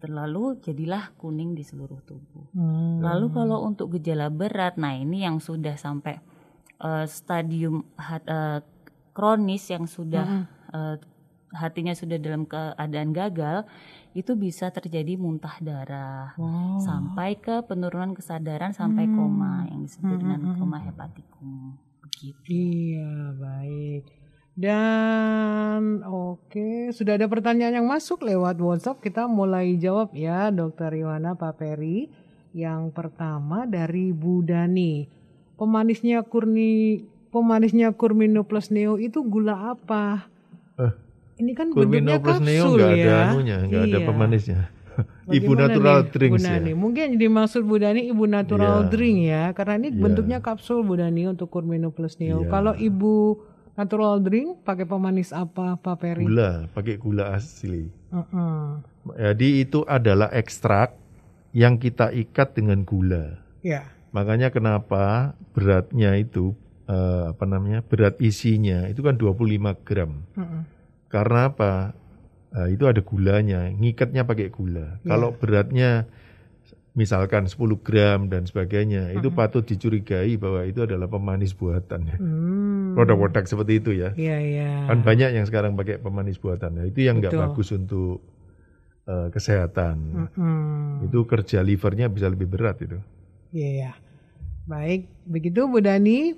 Terlalu 0.00 0.58
jadilah 0.64 1.12
kuning 1.20 1.52
di 1.52 1.60
seluruh 1.60 2.00
tubuh. 2.08 2.48
Mm. 2.56 3.04
Lalu 3.04 3.26
kalau 3.36 3.62
untuk 3.68 4.00
gejala 4.00 4.32
berat, 4.32 4.80
nah 4.80 4.96
ini 4.96 5.28
yang 5.28 5.38
sudah 5.38 5.76
sampai 5.76 6.18
uh, 6.80 7.04
stadium 7.04 7.84
hat, 8.00 8.24
uh, 8.24 8.64
kronis 9.12 9.68
yang 9.68 9.84
sudah 9.84 10.24
mm 10.24 10.40
-hmm. 10.40 10.72
uh, 10.72 10.96
hatinya 11.54 11.92
sudah 11.92 12.16
dalam 12.16 12.46
keadaan 12.46 13.10
gagal, 13.10 13.66
itu 14.10 14.34
bisa 14.34 14.74
terjadi 14.74 15.14
muntah 15.14 15.54
darah 15.62 16.34
wow. 16.34 16.82
sampai 16.82 17.38
ke 17.38 17.62
penurunan 17.62 18.10
kesadaran 18.10 18.74
sampai 18.74 19.06
hmm. 19.06 19.14
koma 19.14 19.70
yang 19.70 19.86
disebut 19.86 20.18
hmm. 20.18 20.22
dengan 20.22 20.40
hmm, 20.42 20.56
koma 20.58 20.78
hmm. 20.82 20.86
hepatikum. 20.90 21.54
Begitu. 22.02 22.46
Iya, 22.50 23.10
baik. 23.38 24.04
Dan 24.54 26.02
oke, 26.04 26.50
okay, 26.50 26.76
sudah 26.90 27.16
ada 27.16 27.30
pertanyaan 27.30 27.80
yang 27.80 27.88
masuk 27.88 28.26
lewat 28.26 28.58
WhatsApp. 28.58 29.00
Kita 29.00 29.30
mulai 29.30 29.78
jawab 29.78 30.12
ya, 30.12 30.50
Dokter 30.50 30.92
Iwana 30.94 31.38
Pak 31.38 31.62
Peri. 31.62 32.10
Yang 32.50 32.90
pertama 32.90 33.64
dari 33.64 34.10
Bu 34.10 34.42
Dani. 34.42 35.06
Pemanisnya 35.54 36.26
kurni 36.26 37.04
pemanisnya 37.30 37.94
Kurmino 37.94 38.42
plus 38.42 38.74
Neo 38.74 38.98
itu 38.98 39.22
gula 39.22 39.74
apa? 39.78 40.26
Eh, 40.76 40.92
ini 41.38 41.54
kan 41.54 41.70
bentuknya 41.70 42.18
plus 42.18 42.42
kapsul 42.42 42.46
neo 42.46 42.64
nggak 42.74 42.92
ya. 42.92 43.06
ada 43.06 43.16
anunya, 43.30 43.58
nggak 43.64 43.82
iya. 43.86 43.96
ada 43.96 43.98
pemanisnya. 44.02 44.60
ibu 45.30 45.52
natural 45.54 45.96
nih, 46.04 46.10
drinks 46.12 46.42
ya. 46.44 46.58
Mungkin 46.74 47.06
dimaksud 47.16 47.62
Bu 47.64 47.80
Dani 47.80 48.10
ibu 48.10 48.26
natural 48.26 48.84
yeah. 48.84 48.90
drink 48.90 49.18
ya, 49.24 49.44
karena 49.54 49.74
ini 49.80 49.88
yeah. 49.94 50.02
bentuknya 50.02 50.38
kapsul 50.42 50.82
Bu 50.82 50.98
Dani 50.98 51.30
untuk 51.30 51.48
Kurmino 51.48 51.94
plus 51.94 52.18
neo. 52.18 52.44
Yeah. 52.44 52.50
Kalau 52.50 52.74
ibu 52.76 53.40
natural 53.80 54.20
drink 54.20 54.60
pakai 54.60 54.84
pemanis 54.84 55.32
apa 55.32 55.80
Pak 55.80 55.96
Peri? 56.04 56.28
Gula, 56.28 56.68
pakai 56.76 57.00
gula 57.00 57.32
asli. 57.32 57.88
Uh 58.12 58.20
-uh. 58.20 58.60
Jadi 59.16 59.64
itu 59.64 59.80
adalah 59.88 60.28
ekstrak 60.36 60.92
yang 61.56 61.80
kita 61.80 62.12
ikat 62.12 62.52
dengan 62.52 62.84
gula. 62.84 63.40
Yeah. 63.64 63.88
Makanya 64.12 64.52
kenapa 64.52 65.32
beratnya 65.56 66.20
itu 66.20 66.52
uh, 66.84 67.32
apa 67.32 67.48
namanya? 67.48 67.80
Berat 67.80 68.20
isinya 68.20 68.84
itu 68.92 69.00
kan 69.00 69.16
25 69.16 69.86
gram. 69.88 70.28
Uh 70.36 70.42
-uh 70.44 70.62
karena 71.10 71.50
apa? 71.50 71.92
Nah, 72.50 72.66
itu 72.66 72.86
ada 72.86 72.98
gulanya, 73.02 73.66
ngikatnya 73.70 74.22
pakai 74.26 74.48
gula. 74.50 74.98
Yeah. 75.02 75.14
Kalau 75.14 75.30
beratnya 75.34 75.90
misalkan 77.00 77.48
10 77.48 77.56
gram 77.80 78.28
dan 78.28 78.44
sebagainya, 78.44 79.08
-huh. 79.08 79.16
itu 79.16 79.32
patut 79.32 79.64
dicurigai 79.64 80.36
bahwa 80.36 80.68
itu 80.68 80.84
adalah 80.84 81.08
pemanis 81.08 81.56
buatan 81.56 82.04
ya. 82.04 82.16
Hmm. 82.20 82.92
Produk-produk 82.92 83.44
seperti 83.48 83.72
itu 83.80 83.90
ya. 83.96 84.12
Yeah, 84.20 84.40
yeah. 84.44 84.84
Kan 84.84 85.00
banyak 85.00 85.32
yang 85.32 85.48
sekarang 85.48 85.80
pakai 85.80 85.96
pemanis 85.96 86.36
buatan 86.36 86.76
ya. 86.76 86.84
Itu 86.84 87.00
yang 87.00 87.24
nggak 87.24 87.32
bagus 87.32 87.72
untuk 87.72 88.20
uh, 89.08 89.32
kesehatan. 89.32 90.28
-huh. 90.36 91.08
Itu 91.08 91.24
kerja 91.24 91.64
livernya 91.64 92.12
bisa 92.12 92.28
lebih 92.28 92.52
berat 92.52 92.84
itu. 92.84 93.00
Iya, 93.56 93.72
yeah, 93.88 93.94
baik. 94.68 95.08
Begitu 95.24 95.64
Bu 95.64 95.80
Dani, 95.80 96.36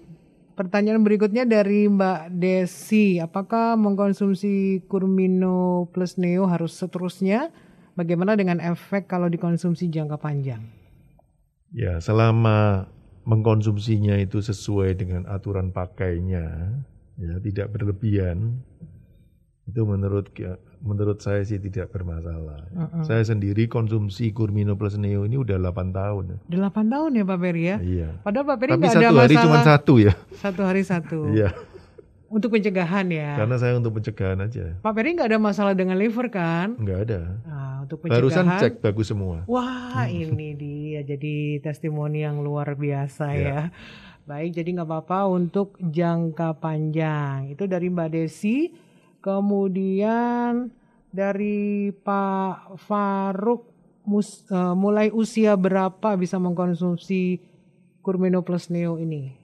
Pertanyaan 0.53 1.01
berikutnya 1.01 1.49
dari 1.49 1.89
Mbak 1.89 2.37
Desi, 2.37 3.17
apakah 3.17 3.73
mengkonsumsi 3.81 4.85
Kurmino 4.85 5.89
plus 5.97 6.21
Neo 6.21 6.45
harus 6.45 6.77
seterusnya? 6.77 7.49
Bagaimana 7.93 8.33
dengan 8.39 8.57
efek 8.57 9.05
kalau 9.05 9.29
dikonsumsi 9.29 9.93
jangka 9.93 10.17
panjang? 10.17 10.65
Ya, 11.73 12.01
selama 12.01 12.89
mengkonsumsinya 13.29 14.17
itu 14.17 14.41
sesuai 14.41 14.97
dengan 14.97 15.29
aturan 15.29 15.73
pakainya, 15.73 16.73
ya 17.21 17.35
tidak 17.45 17.73
berlebihan, 17.73 18.65
itu 19.69 19.81
menurut 19.85 20.33
menurut 20.83 21.23
saya 21.23 21.47
sih 21.47 21.61
tidak 21.63 21.95
bermasalah. 21.95 22.67
Uh 22.75 22.83
-uh. 22.83 23.05
Saya 23.07 23.23
sendiri 23.23 23.71
konsumsi 23.71 24.35
Kurmino 24.35 24.75
Plus 24.75 24.99
Neo 24.99 25.23
ini 25.29 25.39
udah 25.39 25.55
8 25.57 25.95
tahun. 25.95 26.25
8 26.51 26.93
tahun 26.93 27.11
ya 27.15 27.25
Pak 27.25 27.39
Peri 27.39 27.63
ya? 27.63 27.77
Iya. 27.79 28.09
Padahal 28.27 28.47
Pak 28.51 28.57
Peri 28.59 28.71
nggak 28.75 28.83
ada 28.83 28.89
masalah. 28.89 29.07
satu 29.07 29.21
hari 29.23 29.35
cuma 29.39 29.59
satu 29.63 29.95
ya. 30.03 30.13
Satu 30.43 30.63
hari 30.67 30.83
satu. 30.83 31.19
iya. 31.31 31.51
Untuk 32.33 32.57
pencegahan 32.57 33.13
ya? 33.13 33.37
Karena 33.37 33.61
saya 33.61 33.77
untuk 33.77 34.01
pencegahan 34.01 34.41
aja. 34.41 34.73
Pak 34.81 34.93
Peri 34.97 35.13
nggak 35.13 35.29
ada 35.29 35.37
masalah 35.37 35.77
dengan 35.77 36.01
liver 36.01 36.33
kan? 36.33 36.81
Nggak 36.81 36.99
ada. 37.05 37.21
Nah, 37.45 37.85
untuk 37.85 38.01
pencegahan. 38.01 38.25
Barusan 38.25 38.45
cek 38.57 38.75
bagus 38.81 39.13
semua. 39.13 39.45
Wah 39.45 40.09
hmm. 40.09 40.33
ini 40.33 40.49
dia 40.57 41.01
jadi 41.05 41.61
testimoni 41.61 42.25
yang 42.25 42.41
luar 42.41 42.73
biasa 42.73 43.37
ya. 43.37 43.45
ya. 43.45 43.61
Baik, 44.25 44.57
jadi 44.57 44.81
nggak 44.81 44.89
apa-apa 44.89 45.29
untuk 45.29 45.77
jangka 45.77 46.57
panjang. 46.57 47.53
Itu 47.53 47.69
dari 47.69 47.93
Mbak 47.93 48.09
Desi. 48.17 48.73
Kemudian 49.21 50.73
dari 51.13 51.93
Pak 51.93 52.81
Faruk 52.81 53.69
mus, 54.09 54.47
uh, 54.49 54.73
mulai 54.73 55.13
usia 55.13 55.53
berapa 55.59 56.17
bisa 56.17 56.41
mengkonsumsi 56.41 57.45
Kurmeno 58.03 58.41
plus 58.43 58.73
Neo 58.73 58.99
ini? 58.99 59.42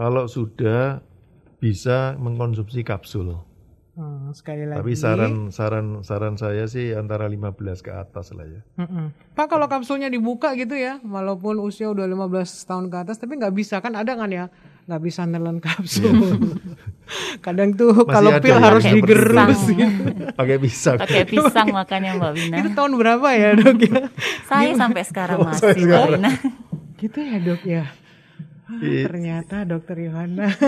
Kalau 0.00 0.24
sudah 0.24 1.04
bisa 1.60 2.16
mengkonsumsi 2.16 2.80
kapsul. 2.80 3.36
Hmm, 4.00 4.32
sekali 4.32 4.64
lagi. 4.64 4.80
Tapi 4.80 4.92
saran 4.96 5.52
saran 5.52 6.00
saran 6.00 6.40
saya 6.40 6.64
sih 6.64 6.96
antara 6.96 7.28
15 7.28 7.84
ke 7.84 7.92
atas 7.92 8.32
lah 8.32 8.48
ya. 8.48 8.64
Mm 8.80 9.12
Pak 9.36 9.52
kalau 9.52 9.68
kapsulnya 9.68 10.08
dibuka 10.08 10.56
gitu 10.56 10.72
ya, 10.72 11.04
walaupun 11.04 11.60
usia 11.60 11.92
udah 11.92 12.08
15 12.08 12.32
tahun 12.64 12.88
ke 12.88 12.96
atas, 12.96 13.20
tapi 13.20 13.36
nggak 13.36 13.52
bisa 13.52 13.76
kan 13.84 13.92
ada 13.92 14.16
kan 14.16 14.32
ya 14.32 14.48
nggak 14.88 15.02
bisa 15.04 15.28
nelen 15.28 15.60
kapsul. 15.60 16.16
Kadang 17.44 17.76
tuh 17.76 18.08
kalau 18.08 18.40
pil 18.40 18.56
harus 18.56 18.84
digerus 18.88 19.68
gitu. 19.68 20.02
Pakai 20.32 20.56
pisang. 20.56 20.96
Pakai 20.96 21.22
pisang 21.28 21.68
makanya 21.78 22.16
Mbak 22.16 22.32
Wina. 22.40 22.56
Itu 22.64 22.70
tahun 22.72 22.92
berapa 22.96 23.28
ya 23.36 23.50
dok 23.52 23.78
ya? 23.84 24.08
Saya 24.48 24.72
sampai 24.80 25.02
sekarang 25.04 25.38
oh, 25.42 25.46
masih 25.46 25.76
Mbak 25.76 26.04
Wina. 26.08 26.30
Gitu 26.96 27.18
ya 27.20 27.36
dok 27.36 27.62
ya. 27.68 27.84
Ah, 28.70 28.78
ternyata 29.10 29.66
dokter 29.66 29.98
Yohana. 29.98 30.46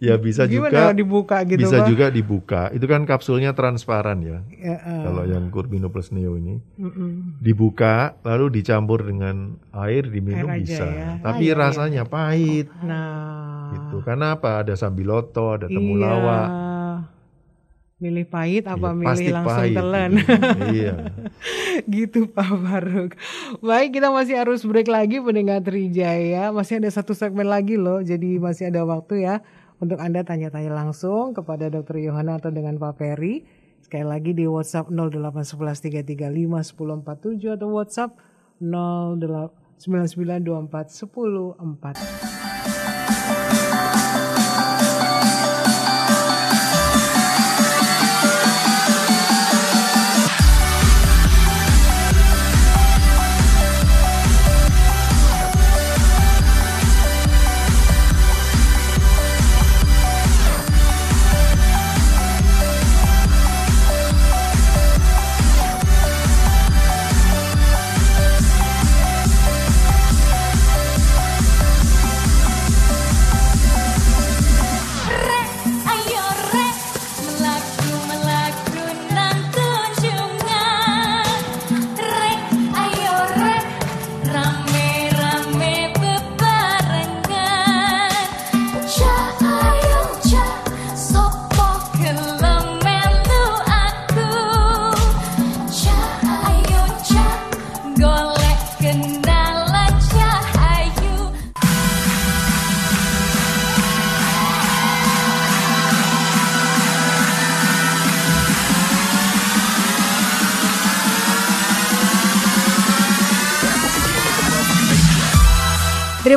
ya 0.00 0.16
bisa 0.16 0.48
Gimana 0.48 0.72
juga 0.72 0.84
dibuka 0.96 1.36
gitu 1.44 1.60
bisa 1.60 1.84
juga 1.84 2.08
dibuka 2.08 2.62
itu 2.72 2.88
kan 2.88 3.04
kapsulnya 3.04 3.52
transparan 3.52 4.24
ya, 4.24 4.40
ya 4.56 4.80
uh. 4.80 5.04
kalau 5.04 5.22
yang 5.28 5.52
Curbino 5.52 5.92
plus 5.92 6.08
Neo 6.08 6.40
ini 6.40 6.56
mm 6.56 6.88
-mm. 6.88 7.10
dibuka 7.44 8.16
lalu 8.24 8.48
dicampur 8.48 9.04
dengan 9.04 9.60
air 9.76 10.08
diminum 10.08 10.48
air 10.48 10.64
bisa 10.64 10.88
ya. 10.88 11.10
tapi 11.20 11.52
iya, 11.52 11.60
rasanya 11.60 12.08
iya. 12.08 12.12
pahit 12.16 12.72
nah 12.80 13.76
itu 13.76 14.00
karena 14.00 14.40
apa 14.40 14.64
ada 14.64 14.72
sambiloto 14.72 15.60
ada 15.60 15.68
temulawak 15.68 16.48
iya. 16.48 16.69
Milih 18.00 18.26
pahit 18.26 18.64
apa 18.64 18.90
iya, 18.90 18.96
milih 18.96 19.28
langsung 19.36 19.60
pahit, 19.60 19.76
telan 19.76 20.10
gitu. 20.16 20.32
iya 20.76 20.94
gitu 21.84 22.20
Pak 22.32 22.48
Faruk 22.48 23.12
baik 23.60 24.00
kita 24.00 24.08
masih 24.08 24.40
harus 24.40 24.64
break 24.64 24.88
lagi 24.88 25.20
pendengar 25.20 25.60
Trijaya 25.60 26.48
masih 26.48 26.80
ada 26.80 26.88
satu 26.88 27.12
segmen 27.12 27.44
lagi 27.44 27.76
loh 27.76 28.00
jadi 28.00 28.40
masih 28.40 28.72
ada 28.72 28.88
waktu 28.88 29.28
ya 29.28 29.44
untuk 29.80 29.96
Anda 29.96 30.20
tanya-tanya 30.22 30.76
langsung 30.76 31.32
kepada 31.32 31.72
Dr. 31.72 31.96
Yohana 32.04 32.36
atau 32.36 32.52
dengan 32.52 32.76
Pak 32.76 33.00
Ferry. 33.00 33.48
Sekali 33.80 34.04
lagi 34.04 34.36
di 34.36 34.44
WhatsApp 34.44 34.92
08113351047 34.92 37.56
atau 37.56 37.72
WhatsApp 37.72 38.12
099241044. 39.80 42.29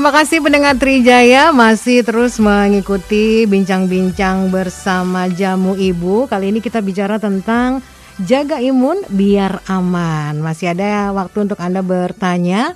Terima 0.03 0.19
kasih 0.19 0.43
pendengar 0.43 0.75
Trijaya 0.75 1.55
masih 1.55 2.03
terus 2.03 2.35
mengikuti 2.35 3.47
bincang-bincang 3.47 4.51
bersama 4.51 5.31
Jamu 5.31 5.79
Ibu. 5.79 6.27
Kali 6.27 6.51
ini 6.51 6.59
kita 6.59 6.83
bicara 6.83 7.23
tentang 7.23 7.79
jaga 8.19 8.59
imun 8.59 8.99
biar 9.07 9.63
aman. 9.71 10.43
Masih 10.43 10.75
ada 10.75 11.15
waktu 11.15 11.47
untuk 11.47 11.55
Anda 11.55 11.79
bertanya 11.79 12.75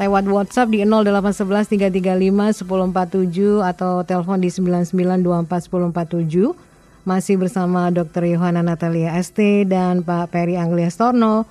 lewat 0.00 0.24
WhatsApp 0.24 0.72
di 0.72 0.80
0811 0.80 1.76
335 1.92 2.64
1047 2.64 3.60
atau 3.60 4.00
telepon 4.08 4.40
di 4.40 4.48
9924 4.48 5.92
1047. 5.92 6.56
Masih 7.04 7.36
bersama 7.36 7.92
Dr. 7.92 8.24
Yohana 8.32 8.64
Natalia 8.64 9.12
ST 9.20 9.68
dan 9.68 10.00
Pak 10.00 10.32
Peri 10.32 10.56
Anglia 10.56 10.88
Storno 10.88 11.44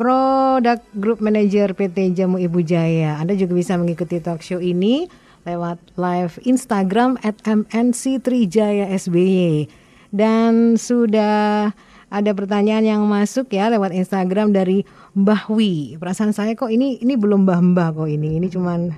Product 0.00 0.80
Group 0.96 1.20
Manager 1.20 1.76
PT 1.76 2.16
Jamu 2.16 2.40
Ibu 2.40 2.64
Jaya. 2.64 3.20
Anda 3.20 3.36
juga 3.36 3.52
bisa 3.52 3.76
mengikuti 3.76 4.16
talk 4.16 4.40
show 4.40 4.56
ini 4.56 5.12
lewat 5.44 5.76
live 6.00 6.40
Instagram 6.48 7.20
at 7.20 7.36
MNC 7.44 8.24
Trijaya 8.24 8.88
SBY. 8.96 9.68
Dan 10.08 10.80
sudah 10.80 11.68
ada 12.08 12.30
pertanyaan 12.32 12.80
yang 12.88 13.04
masuk 13.04 13.52
ya 13.52 13.68
lewat 13.68 13.92
Instagram 13.92 14.56
dari 14.56 14.88
Mbah 15.12 15.52
Wi. 15.52 16.00
Perasaan 16.00 16.32
saya 16.32 16.56
kok 16.56 16.72
ini 16.72 16.96
ini 17.04 17.20
belum 17.20 17.44
Mbah 17.44 17.60
Mbah 17.60 17.88
kok 18.00 18.08
ini. 18.08 18.40
Ini 18.40 18.48
cuman 18.48 18.96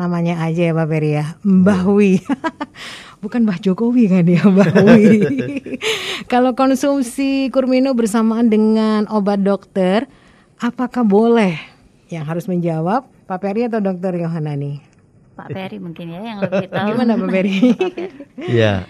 namanya 0.00 0.40
aja 0.48 0.72
ya 0.72 0.72
Pak 0.72 0.88
Peri 0.88 1.12
ya. 1.12 1.36
Mbah 1.44 1.84
iya. 1.84 1.92
Wi. 1.92 2.10
Bukan 3.22 3.44
Mbah 3.44 3.60
Jokowi 3.60 4.08
kan 4.08 4.24
ya 4.24 4.48
Mbah 4.48 4.72
Wi. 4.96 5.12
Kalau 6.24 6.56
konsumsi 6.56 7.52
kurmino 7.52 7.92
bersamaan 7.92 8.48
dengan 8.48 9.04
obat 9.12 9.44
dokter 9.44 10.08
apakah 10.58 11.06
boleh? 11.06 11.54
Yang 12.10 12.24
harus 12.24 12.44
menjawab 12.50 13.06
Pak 13.30 13.38
Peri 13.40 13.68
atau 13.68 13.78
Dokter 13.78 14.16
Yohanani? 14.18 14.82
Pak 15.38 15.54
Peri 15.54 15.78
mungkin 15.78 16.10
ya 16.10 16.20
yang 16.34 16.38
lebih 16.42 16.66
tahu. 16.72 16.86
Gimana 16.94 17.12
Pak 17.14 17.30
Peri? 17.30 17.56
ya, 18.58 18.82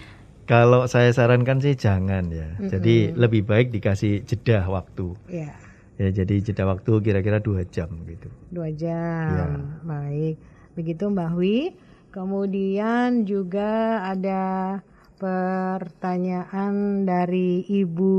kalau 0.49 0.89
saya 0.89 1.13
sarankan 1.13 1.61
sih 1.61 1.77
jangan 1.77 2.33
ya. 2.33 2.57
Mm-hmm. 2.57 2.69
Jadi 2.73 2.95
lebih 3.13 3.45
baik 3.45 3.69
dikasih 3.69 4.25
jeda 4.25 4.65
waktu. 4.65 5.13
Ya. 5.29 5.53
Ya, 5.99 6.09
jadi 6.15 6.39
jeda 6.39 6.63
waktu 6.63 7.03
kira-kira 7.03 7.43
dua 7.43 7.67
jam 7.67 7.91
gitu. 8.07 8.31
Dua 8.49 8.71
jam, 8.71 9.35
ya. 9.35 9.47
baik. 9.83 10.39
Begitu 10.73 11.11
Mbak 11.11 11.31
Wi. 11.37 11.75
Kemudian 12.09 13.29
juga 13.29 14.01
ada 14.09 14.79
pertanyaan 15.19 17.03
dari 17.05 17.61
Ibu 17.67 18.15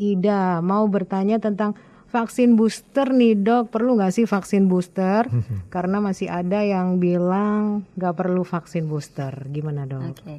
Ida 0.00 0.64
mau 0.64 0.88
bertanya 0.88 1.38
tentang 1.38 1.76
vaksin 2.10 2.58
booster 2.58 3.14
nih 3.14 3.38
dok 3.38 3.70
perlu 3.70 3.94
nggak 3.96 4.12
sih 4.12 4.26
vaksin 4.26 4.66
booster 4.66 5.30
karena 5.74 6.02
masih 6.02 6.26
ada 6.26 6.60
yang 6.60 6.98
bilang 6.98 7.86
nggak 7.94 8.14
perlu 8.18 8.42
vaksin 8.42 8.90
booster 8.90 9.32
gimana 9.48 9.86
dok? 9.86 10.18
Okay. 10.18 10.38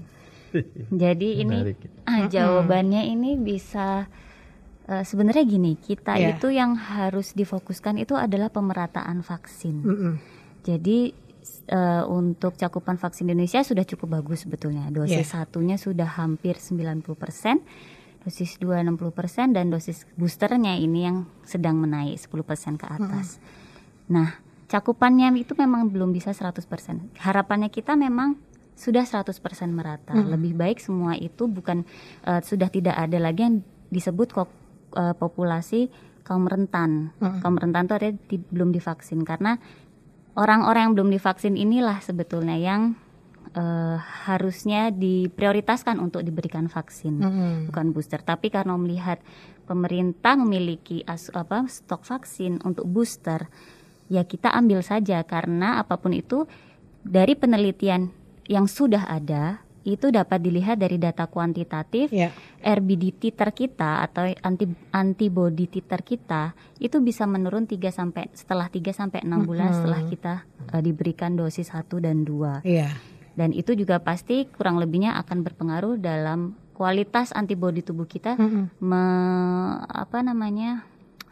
Jadi 1.07 1.47
ini 1.47 1.71
ah, 2.03 2.27
jawabannya 2.27 3.07
ini 3.07 3.39
bisa 3.39 4.03
uh, 4.91 5.03
sebenarnya 5.07 5.47
gini 5.47 5.79
kita 5.79 6.19
yeah. 6.19 6.35
itu 6.35 6.51
yang 6.51 6.75
harus 6.75 7.31
difokuskan 7.31 8.03
itu 8.03 8.19
adalah 8.19 8.51
pemerataan 8.51 9.23
vaksin. 9.23 9.75
Mm 9.79 9.95
-mm. 9.95 10.13
Jadi 10.61 10.99
uh, 11.71 12.03
untuk 12.05 12.59
cakupan 12.59 12.99
vaksin 12.99 13.31
Indonesia 13.31 13.63
sudah 13.63 13.87
cukup 13.87 14.21
bagus 14.21 14.45
sebetulnya 14.45 14.91
dosis 14.91 15.23
yeah. 15.23 15.31
satunya 15.41 15.79
sudah 15.79 16.07
hampir 16.19 16.59
90 16.59 17.01
persen 17.15 17.63
dosis 18.21 18.61
2 18.61 18.85
60% 18.85 19.57
dan 19.57 19.73
dosis 19.73 20.05
boosternya 20.13 20.77
ini 20.77 21.09
yang 21.09 21.17
sedang 21.41 21.81
menaik 21.81 22.21
10% 22.21 22.77
ke 22.77 22.85
atas. 22.85 23.41
Hmm. 23.41 24.21
Nah, 24.21 24.29
cakupannya 24.69 25.33
itu 25.35 25.57
memang 25.57 25.89
belum 25.89 26.13
bisa 26.13 26.29
100%. 26.31 27.17
Harapannya 27.17 27.73
kita 27.73 27.97
memang 27.97 28.37
sudah 28.77 29.05
100% 29.05 29.35
merata. 29.73 30.13
Hmm. 30.13 30.29
Lebih 30.29 30.53
baik 30.53 30.77
semua 30.77 31.17
itu 31.17 31.49
bukan 31.49 31.83
uh, 32.25 32.41
sudah 32.45 32.69
tidak 32.69 32.97
ada 32.97 33.17
lagi 33.17 33.41
yang 33.45 33.55
disebut 33.89 34.27
kok 34.31 34.49
uh, 34.95 35.13
populasi 35.17 35.89
kaum 36.21 36.45
rentan. 36.45 37.13
Hmm. 37.17 37.41
Kaum 37.41 37.57
rentan 37.57 37.89
itu 37.89 37.95
ada 37.97 38.09
di, 38.13 38.37
belum 38.37 38.69
divaksin 38.69 39.25
karena 39.25 39.57
orang-orang 40.37 40.89
yang 40.89 40.93
belum 40.95 41.09
divaksin 41.11 41.57
inilah 41.57 41.99
sebetulnya 41.99 42.55
yang 42.55 42.95
uh, 43.55 43.97
harusnya 43.99 44.91
diprioritaskan 44.91 45.99
untuk 45.99 46.23
diberikan 46.23 46.71
vaksin, 46.71 47.19
mm-hmm. 47.19 47.53
bukan 47.71 47.85
booster. 47.91 48.21
Tapi 48.23 48.51
karena 48.51 48.75
melihat 48.79 49.19
pemerintah 49.67 50.39
memiliki 50.39 51.03
as, 51.03 51.31
apa 51.31 51.67
stok 51.67 52.03
vaksin 52.03 52.63
untuk 52.63 52.87
booster, 52.87 53.47
ya 54.11 54.23
kita 54.23 54.51
ambil 54.51 54.83
saja 54.83 55.23
karena 55.23 55.79
apa 55.79 55.99
pun 55.99 56.15
itu 56.15 56.47
dari 57.01 57.33
penelitian 57.35 58.11
yang 58.47 58.67
sudah 58.67 59.07
ada 59.07 59.63
itu 59.81 60.13
dapat 60.13 60.37
dilihat 60.45 60.77
dari 60.77 61.01
data 61.01 61.25
kuantitatif 61.25 62.13
yeah. 62.13 62.29
RBD 62.61 63.17
titer 63.17 63.49
kita 63.49 64.05
atau 64.05 64.29
anti 64.45 64.69
antibody 64.93 65.65
titer 65.65 66.05
kita 66.05 66.53
itu 66.77 67.01
bisa 67.01 67.25
menurun 67.25 67.65
3 67.65 67.89
sampai 67.89 68.29
setelah 68.29 68.69
3 68.69 68.93
sampai 68.93 69.25
6 69.25 69.41
bulan 69.41 69.41
mm 69.41 69.73
-hmm. 69.73 69.77
setelah 69.81 70.01
kita 70.05 70.33
uh, 70.69 70.81
diberikan 70.85 71.33
dosis 71.33 71.73
1 71.73 71.97
dan 71.97 72.21
2. 72.21 72.61
Yeah 72.61 72.93
Dan 73.35 73.55
itu 73.55 73.71
juga 73.73 74.03
pasti 74.03 74.47
kurang 74.51 74.77
lebihnya 74.77 75.15
akan 75.23 75.43
berpengaruh 75.47 75.95
dalam 75.99 76.55
kualitas 76.75 77.31
antibodi 77.31 77.85
tubuh 77.85 78.09
kita 78.09 78.35
mm 78.35 78.47
-hmm. 78.47 78.63
me, 78.81 79.03
apa 79.85 80.25
namanya 80.25 80.83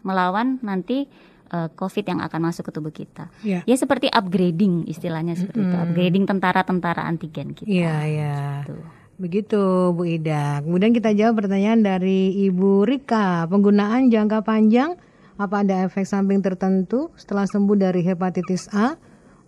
melawan 0.05 0.61
nanti 0.63 1.09
uh, 1.51 1.67
COVID 1.73 2.05
yang 2.05 2.19
akan 2.23 2.39
masuk 2.49 2.69
ke 2.69 2.71
tubuh 2.71 2.93
kita. 2.93 3.27
Yeah. 3.41 3.65
Ya 3.65 3.75
seperti 3.75 4.07
upgrading 4.13 4.85
istilahnya 4.87 5.35
seperti 5.35 5.59
mm 5.59 5.67
-hmm. 5.67 5.75
itu, 5.75 5.85
upgrading 5.89 6.23
tentara-tentara 6.29 7.03
antigen 7.03 7.51
kita. 7.57 7.67
Iya, 7.67 7.83
yeah, 7.83 7.99
iya. 8.05 8.21
Yeah. 8.21 8.53
Gitu. 8.63 8.75
Begitu 9.19 9.61
Bu 9.91 10.07
Ida. 10.07 10.63
Kemudian 10.63 10.95
kita 10.95 11.11
jawab 11.11 11.43
pertanyaan 11.43 11.83
dari 11.83 12.31
Ibu 12.47 12.87
Rika. 12.87 13.43
Penggunaan 13.51 14.07
jangka 14.07 14.47
panjang 14.47 14.95
apa 15.35 15.63
ada 15.63 15.87
efek 15.87 16.07
samping 16.07 16.39
tertentu 16.39 17.11
setelah 17.19 17.43
sembuh 17.43 17.75
dari 17.75 17.99
hepatitis 18.03 18.71
A? 18.71 18.95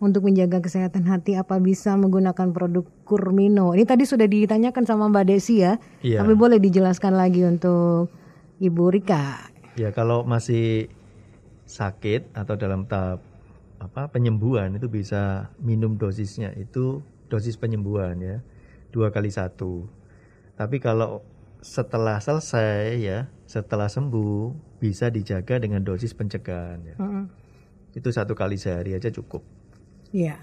Untuk 0.02 0.26
menjaga 0.26 0.66
kesehatan 0.66 1.06
hati 1.06 1.38
apa 1.38 1.62
bisa 1.62 1.94
menggunakan 1.94 2.50
produk 2.50 2.82
Kurmino? 3.06 3.78
Ini 3.78 3.86
tadi 3.86 4.10
sudah 4.10 4.26
ditanyakan 4.26 4.82
sama 4.82 5.06
Mbak 5.14 5.26
Desi 5.30 5.62
ya. 5.62 5.78
Iya. 6.02 6.26
Tapi 6.26 6.34
boleh 6.34 6.58
dijelaskan 6.58 7.14
lagi 7.14 7.46
untuk 7.46 8.10
Ibu 8.58 8.98
Rika. 8.98 9.54
Ya 9.78 9.94
kalau 9.94 10.26
masih 10.26 10.90
sakit 11.70 12.34
atau 12.34 12.58
dalam 12.58 12.90
tahap 12.90 13.22
apa 13.78 14.10
penyembuhan 14.10 14.74
itu 14.74 14.90
bisa 14.90 15.54
minum 15.62 15.98
dosisnya 15.98 16.54
itu 16.58 17.02
dosis 17.30 17.58
penyembuhan 17.58 18.18
ya 18.18 18.38
dua 18.90 19.14
kali 19.14 19.30
satu. 19.30 19.86
Tapi 20.58 20.82
kalau 20.82 21.22
setelah 21.62 22.18
selesai 22.18 22.98
ya, 22.98 23.30
setelah 23.46 23.86
sembuh 23.86 24.50
bisa 24.82 25.14
dijaga 25.14 25.62
dengan 25.62 25.86
dosis 25.86 26.18
pencegahan 26.18 26.82
ya. 26.90 26.96
Mm 26.98 27.10
-hmm. 27.10 27.26
Itu 27.94 28.10
satu 28.10 28.34
kali 28.34 28.58
sehari 28.58 28.98
aja 28.98 29.14
cukup. 29.14 29.61
Iya, 30.12 30.38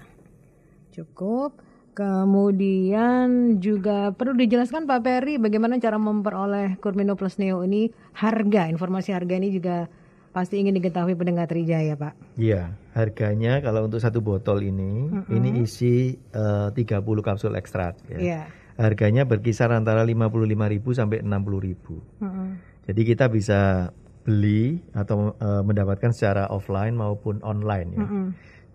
cukup. 0.93 1.61
Kemudian 1.93 3.59
juga 3.59 4.15
perlu 4.15 4.39
dijelaskan 4.39 4.87
Pak 4.87 5.01
Peri 5.03 5.35
bagaimana 5.35 5.83
cara 5.83 5.99
memperoleh 5.99 6.79
Kurmino 6.79 7.19
Plus 7.19 7.35
Neo 7.41 7.59
ini 7.65 7.91
harga, 8.15 8.71
informasi 8.71 9.11
harga 9.11 9.35
ini 9.35 9.51
juga 9.51 9.91
pasti 10.29 10.61
ingin 10.61 10.77
diketahui 10.77 11.17
pendengar 11.17 11.49
Trijaya 11.49 11.99
Pak. 11.99 12.39
Iya, 12.39 12.77
harganya 12.95 13.59
kalau 13.59 13.89
untuk 13.89 13.99
satu 13.99 14.21
botol 14.23 14.63
ini, 14.63 15.09
mm 15.09 15.27
-hmm. 15.27 15.35
ini 15.35 15.49
isi 15.65 16.15
uh, 16.37 16.71
30 16.71 17.03
kapsul 17.03 17.57
ekstrak 17.59 17.99
ya. 18.15 18.19
Yeah. 18.21 18.45
Harganya 18.79 19.27
berkisar 19.27 19.75
antara 19.75 20.07
55.000 20.07 20.55
sampai 20.95 21.19
60.000. 21.19 21.27
Mm 21.27 21.75
-hmm. 22.23 22.49
Jadi 22.87 23.01
kita 23.03 23.27
bisa 23.27 23.91
beli 24.23 24.79
atau 24.95 25.35
uh, 25.35 25.61
mendapatkan 25.67 26.15
secara 26.15 26.47
offline 26.47 26.95
maupun 26.95 27.43
online 27.43 27.89
ya. 27.91 28.05
Mm 28.05 28.07
-hmm. 28.07 28.25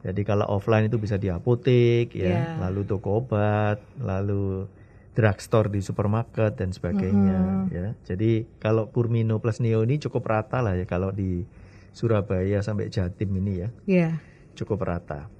Jadi 0.04 0.20
kalau 0.20 0.44
offline 0.52 0.92
itu 0.92 1.00
bisa 1.00 1.16
di 1.16 1.32
apotek 1.32 2.12
ya, 2.12 2.28
yeah. 2.28 2.46
lalu 2.60 2.84
toko 2.84 3.24
obat, 3.24 3.80
lalu 3.96 4.68
drugstore 5.16 5.72
di 5.72 5.80
supermarket 5.80 6.60
dan 6.60 6.76
sebagainya 6.76 7.38
mm 7.40 7.48
-hmm. 7.48 7.72
ya. 7.72 7.86
Jadi 8.04 8.44
kalau 8.60 8.92
Purmino 8.92 9.40
plus 9.40 9.64
Neo 9.64 9.80
ini 9.80 9.96
cukup 9.96 10.28
rata 10.28 10.60
lah 10.60 10.76
ya 10.76 10.84
kalau 10.84 11.08
di 11.08 11.46
Surabaya 11.94 12.60
sampai 12.60 12.92
Jatim 12.92 13.32
ini 13.38 13.52
ya. 13.64 13.68
Iya. 13.88 14.00
Yeah. 14.12 14.14
Cukup 14.58 14.84
rata. 14.84 15.30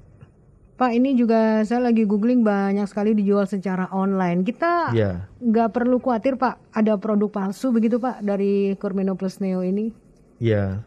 Pak, 0.75 0.91
ini 0.91 1.15
juga 1.15 1.63
saya 1.63 1.87
lagi 1.87 2.03
googling 2.03 2.43
banyak 2.43 2.91
sekali 2.91 3.15
dijual 3.15 3.47
secara 3.47 3.87
online. 3.95 4.43
Kita 4.43 4.91
iya. 4.91 5.31
nggak 5.39 5.69
yeah. 5.71 5.75
perlu 5.75 6.03
khawatir 6.03 6.35
Pak, 6.35 6.75
ada 6.75 6.99
produk 6.99 7.31
palsu 7.31 7.71
begitu 7.71 8.03
Pak 8.03 8.27
dari 8.27 8.75
Purmino 8.75 9.15
plus 9.15 9.39
Neo 9.39 9.63
ini? 9.63 9.95
Iya. 10.43 10.83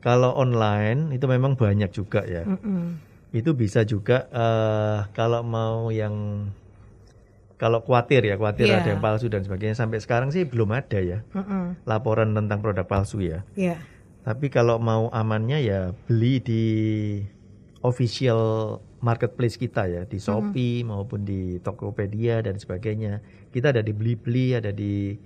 Kalau 0.00 0.32
online 0.32 1.12
itu 1.12 1.28
memang 1.28 1.54
banyak 1.54 1.92
juga 1.92 2.24
ya. 2.24 2.48
Mm 2.48 2.58
-mm. 2.60 2.84
Itu 3.36 3.52
bisa 3.54 3.84
juga 3.84 4.26
uh, 4.32 5.06
kalau 5.12 5.44
mau 5.44 5.92
yang 5.92 6.48
kalau 7.60 7.84
khawatir 7.84 8.24
ya, 8.24 8.40
khawatir 8.40 8.72
yeah. 8.72 8.80
ada 8.80 8.88
yang 8.96 9.04
palsu 9.04 9.28
dan 9.28 9.44
sebagainya. 9.44 9.76
Sampai 9.76 10.00
sekarang 10.00 10.32
sih 10.32 10.48
belum 10.48 10.72
ada 10.72 10.98
ya 10.98 11.20
mm 11.36 11.44
-mm. 11.44 11.64
laporan 11.84 12.32
tentang 12.32 12.64
produk 12.64 12.88
palsu 12.88 13.20
ya. 13.20 13.44
Yeah. 13.52 13.76
Tapi 14.24 14.48
kalau 14.48 14.80
mau 14.80 15.12
amannya 15.12 15.60
ya 15.60 15.80
beli 16.08 16.40
di 16.40 16.64
official 17.84 18.76
marketplace 19.00 19.56
kita 19.56 19.88
ya, 19.88 20.02
di 20.08 20.16
Shopee 20.20 20.80
mm 20.80 20.84
-hmm. 20.84 20.88
maupun 20.88 21.20
di 21.24 21.60
Tokopedia 21.60 22.40
dan 22.40 22.56
sebagainya. 22.56 23.20
Kita 23.52 23.72
ada 23.72 23.84
di 23.84 23.92
Blibli, 23.92 24.56
ada 24.56 24.72
di 24.72 25.16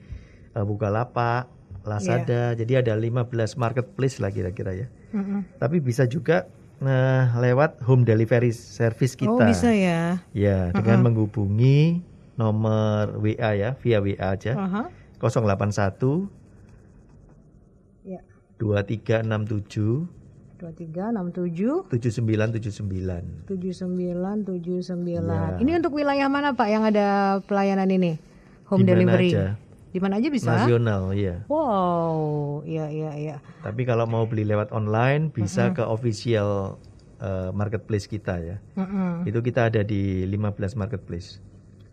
uh, 0.55 0.65
Bukalapak, 0.67 1.54
Lazada. 1.85 2.57
Yeah. 2.57 2.65
Jadi 2.65 2.73
ada 2.81 2.93
15 2.97 3.61
marketplace 3.61 4.19
lah 4.19 4.33
kira-kira 4.33 4.73
ya. 4.75 4.87
Mm 5.13 5.23
-hmm. 5.23 5.41
Tapi 5.61 5.79
bisa 5.85 6.09
juga 6.09 6.49
nah 6.83 7.31
lewat 7.39 7.81
home 7.87 8.03
delivery 8.03 8.51
service 8.51 9.15
kita. 9.15 9.31
Oh, 9.31 9.41
bisa 9.41 9.71
ya. 9.71 10.19
Ya, 10.35 10.73
dengan 10.75 10.99
mm 10.99 11.05
-hmm. 11.05 11.05
menghubungi 11.07 12.03
nomor 12.35 13.15
WA 13.23 13.51
ya, 13.55 13.79
via 13.79 14.03
WA 14.03 14.35
aja. 14.35 14.53
Uh 14.59 14.67
-huh. 14.67 14.87
081 15.23 16.29
ya. 18.05 18.21
2367 18.59 20.25
2367 20.59 21.93
7979 21.93 23.49
7979 23.49 25.29
ya. 25.29 25.61
Ini 25.61 25.71
untuk 25.83 25.93
wilayah 25.99 26.29
mana 26.33 26.57
Pak 26.57 26.69
yang 26.69 26.85
ada 26.89 27.41
pelayanan 27.45 27.91
ini? 27.93 28.17
Home 28.73 28.81
Di 28.81 28.89
mana 28.89 28.93
delivery. 28.97 29.31
Aja. 29.37 29.61
Di 29.95 30.03
mana 30.03 30.19
aja 30.19 30.27
bisa? 30.27 30.51
Nasional, 30.51 31.15
iya. 31.15 31.47
Wow, 31.47 32.67
iya 32.67 32.91
iya 32.91 33.11
iya. 33.15 33.37
Tapi 33.63 33.87
kalau 33.87 34.11
mau 34.11 34.27
beli 34.27 34.43
lewat 34.43 34.75
online 34.75 35.31
bisa 35.31 35.71
uh 35.71 35.71
-huh. 35.71 35.77
ke 35.79 35.85
official 35.87 36.51
uh, 37.23 37.55
marketplace 37.55 38.11
kita 38.11 38.43
ya. 38.43 38.57
Uh 38.75 38.83
-huh. 38.83 39.13
Itu 39.23 39.39
kita 39.39 39.71
ada 39.71 39.87
di 39.87 40.27
15 40.27 40.75
marketplace. 40.75 41.39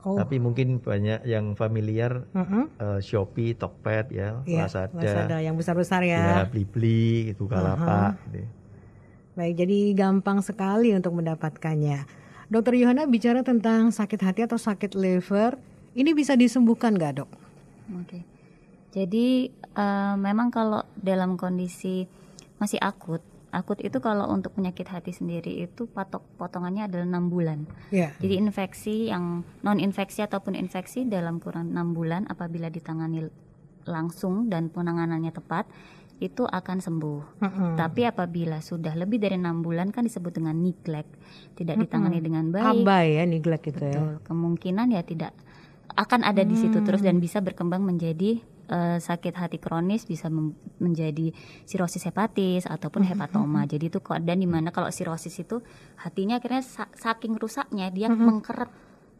Oh. 0.02 0.18
Tapi 0.18 0.42
mungkin 0.42 0.82
banyak 0.82 1.30
yang 1.30 1.54
familiar 1.54 2.26
uh 2.34 2.42
-huh. 2.42 2.66
uh, 2.82 3.00
Shopee, 3.06 3.54
Tokped 3.54 4.10
ya, 4.10 4.42
yeah, 4.50 4.66
Lazada. 4.66 4.98
Lazada 4.98 5.38
yang 5.38 5.54
besar-besar 5.54 6.02
ya. 6.02 6.42
Ya, 6.42 6.50
Blibli, 6.50 7.38
Bukalapak. 7.38 8.18
Uh 8.18 8.18
-huh. 8.18 8.34
gitu. 8.34 8.50
Baik, 9.38 9.62
jadi 9.62 9.78
gampang 9.94 10.42
sekali 10.42 10.90
untuk 10.98 11.14
mendapatkannya. 11.22 12.04
Dokter 12.50 12.76
Yohana 12.82 13.06
bicara 13.06 13.46
tentang 13.46 13.94
sakit 13.94 14.20
hati 14.26 14.42
atau 14.44 14.58
sakit 14.58 14.98
liver, 14.98 15.56
ini 15.94 16.12
bisa 16.12 16.34
disembuhkan 16.34 16.98
nggak 16.98 17.24
dok? 17.24 17.41
Oke, 17.98 18.22
jadi 18.92 19.48
uh, 19.76 20.16
memang 20.20 20.52
kalau 20.52 20.84
dalam 21.00 21.40
kondisi 21.40 22.06
masih 22.60 22.78
akut, 22.78 23.24
akut 23.52 23.80
itu 23.84 24.00
kalau 24.00 24.32
untuk 24.32 24.56
penyakit 24.56 24.88
hati 24.88 25.12
sendiri 25.12 25.64
itu 25.64 25.88
patok 25.88 26.24
potongannya 26.40 26.88
adalah 26.88 27.08
enam 27.08 27.28
bulan. 27.28 27.68
Yeah. 27.92 28.16
Jadi 28.20 28.40
infeksi 28.40 29.12
yang 29.12 29.44
non 29.64 29.80
infeksi 29.80 30.24
ataupun 30.24 30.56
infeksi 30.56 31.08
dalam 31.08 31.40
kurang 31.44 31.76
enam 31.76 31.96
bulan 31.96 32.28
apabila 32.32 32.72
ditangani 32.72 33.28
langsung 33.88 34.48
dan 34.48 34.72
penanganannya 34.72 35.32
tepat 35.36 35.68
itu 36.22 36.46
akan 36.46 36.78
sembuh. 36.86 37.42
Mm 37.42 37.50
-hmm. 37.50 37.72
Tapi 37.82 38.02
apabila 38.06 38.62
sudah 38.62 38.94
lebih 38.94 39.18
dari 39.18 39.42
enam 39.42 39.66
bulan 39.66 39.90
kan 39.90 40.06
disebut 40.06 40.38
dengan 40.38 40.54
neglect, 40.54 41.10
tidak 41.58 41.82
ditangani 41.82 42.18
mm 42.18 42.22
-hmm. 42.22 42.28
dengan 42.30 42.46
baik. 42.54 42.86
Abai 42.86 43.08
ya 43.18 43.24
neglect 43.26 43.66
itu 43.74 43.84
ya. 43.84 43.98
Betul. 43.98 44.12
ya. 44.14 44.26
Kemungkinan 44.30 44.88
ya 44.94 45.02
tidak 45.02 45.34
akan 45.96 46.24
ada 46.24 46.42
di 46.42 46.56
situ 46.56 46.80
terus 46.84 47.04
dan 47.04 47.20
bisa 47.20 47.44
berkembang 47.44 47.84
menjadi 47.84 48.40
uh, 48.72 48.98
sakit 48.98 49.36
hati 49.36 49.58
kronis 49.60 50.08
bisa 50.08 50.32
menjadi 50.80 51.36
sirosis 51.68 52.08
hepatis 52.08 52.66
ataupun 52.66 53.04
hepatoma. 53.06 53.68
Jadi 53.68 53.92
itu 53.92 54.00
dan 54.24 54.38
di 54.40 54.48
mana 54.48 54.72
kalau 54.72 54.90
sirosis 54.90 55.36
itu 55.42 55.60
hatinya 56.00 56.40
akhirnya 56.40 56.64
sa 56.64 56.88
saking 56.96 57.36
rusaknya 57.38 57.92
dia 57.92 58.08
mengkeret 58.10 58.72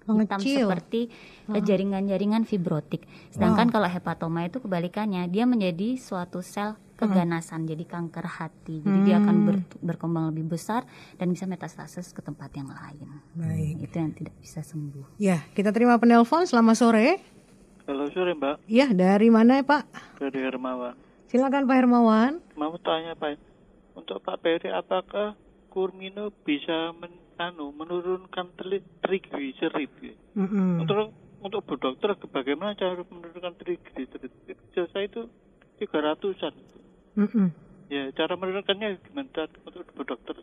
hitam 0.10 0.42
seperti 0.42 1.14
eh, 1.54 1.62
jaringan-jaringan 1.62 2.44
fibrotik. 2.48 3.06
Sedangkan 3.30 3.70
wow. 3.70 3.74
kalau 3.78 3.90
hepatoma 3.90 4.50
itu 4.50 4.58
kebalikannya, 4.58 5.30
dia 5.30 5.46
menjadi 5.46 5.98
suatu 6.02 6.42
sel 6.42 6.74
keganasan, 7.02 7.66
jadi 7.66 7.84
kanker 7.90 8.28
hati. 8.28 8.86
Jadi 8.86 8.98
hmm. 9.02 9.08
dia 9.08 9.18
akan 9.18 9.36
mm. 9.42 9.46
ber, 9.48 9.58
berkembang 9.82 10.30
lebih 10.30 10.54
besar 10.54 10.86
dan 11.18 11.34
bisa 11.34 11.50
metastasis 11.50 12.14
ke 12.14 12.22
tempat 12.22 12.54
yang 12.54 12.70
lain. 12.70 13.10
Baik. 13.34 13.74
Hmm, 13.82 13.86
itu 13.90 13.96
yang 13.98 14.12
tidak 14.14 14.36
bisa 14.38 14.62
sembuh. 14.62 15.18
Ya, 15.18 15.42
kita 15.58 15.74
terima 15.74 15.98
penelpon 15.98 16.46
selama 16.46 16.78
sore. 16.78 17.22
Selamat 17.86 18.14
sore, 18.14 18.32
Mbak. 18.38 18.56
ya 18.70 18.88
dari 18.94 19.28
mana 19.34 19.60
ya, 19.60 19.66
Pak? 19.66 19.84
Dari 20.22 20.40
Hermawan. 20.40 20.94
Silakan 21.32 21.64
Pak 21.66 21.78
Hermawan. 21.80 22.32
Mau 22.60 22.76
tanya, 22.84 23.18
Pak. 23.18 23.40
Untuk 23.96 24.22
Pak 24.24 24.40
Peri, 24.44 24.70
apakah 24.72 25.36
kurmino 25.72 26.32
bisa 26.44 26.92
men, 26.96 27.12
anu, 27.40 27.72
menurunkan 27.72 28.52
trigliserid? 29.02 29.92
Mm 30.36 30.48
-hmm. 30.48 30.72
Untuk 30.84 30.98
untuk 31.42 31.66
bu 31.66 31.74
dokter 31.82 32.14
bagaimana 32.30 32.78
cara 32.78 33.02
menurunkan 33.02 33.58
trigliserid? 33.58 34.32
Jasa 34.78 35.00
itu 35.02 35.26
300-an. 35.82 36.54
Mm 37.16 37.28
-mm. 37.28 37.48
Ya, 37.92 38.08
cara 38.16 38.40
menurunkannya 38.40 39.04
gimana 39.04 39.52
untuk 39.68 39.84
dokter? 40.08 40.36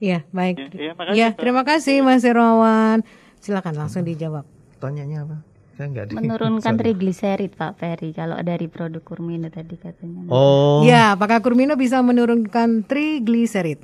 Ya, 0.00 0.24
baik. 0.32 0.56
Ya, 0.56 0.68
ya, 0.72 0.92
makasih, 0.96 1.18
ya 1.20 1.28
terima 1.36 1.62
kasih 1.66 2.00
Mas 2.00 2.24
Irwan. 2.24 3.04
Silakan 3.44 3.74
langsung 3.76 4.06
dijawab. 4.08 4.48
Tanyanya 4.78 5.26
apa? 5.26 5.36
Saya 5.78 5.94
enggak 5.94 6.10
Menurunkan 6.10 6.74
trigliserid 6.74 7.54
Pak 7.54 7.78
Ferry 7.78 8.10
kalau 8.10 8.34
dari 8.42 8.66
produk 8.66 8.98
kurmino 8.98 9.46
tadi 9.46 9.78
katanya. 9.78 10.26
Oh. 10.26 10.82
Ya, 10.82 11.14
apakah 11.14 11.38
kurmino 11.38 11.78
bisa 11.78 12.02
menurunkan 12.02 12.82
trigliserid? 12.82 13.78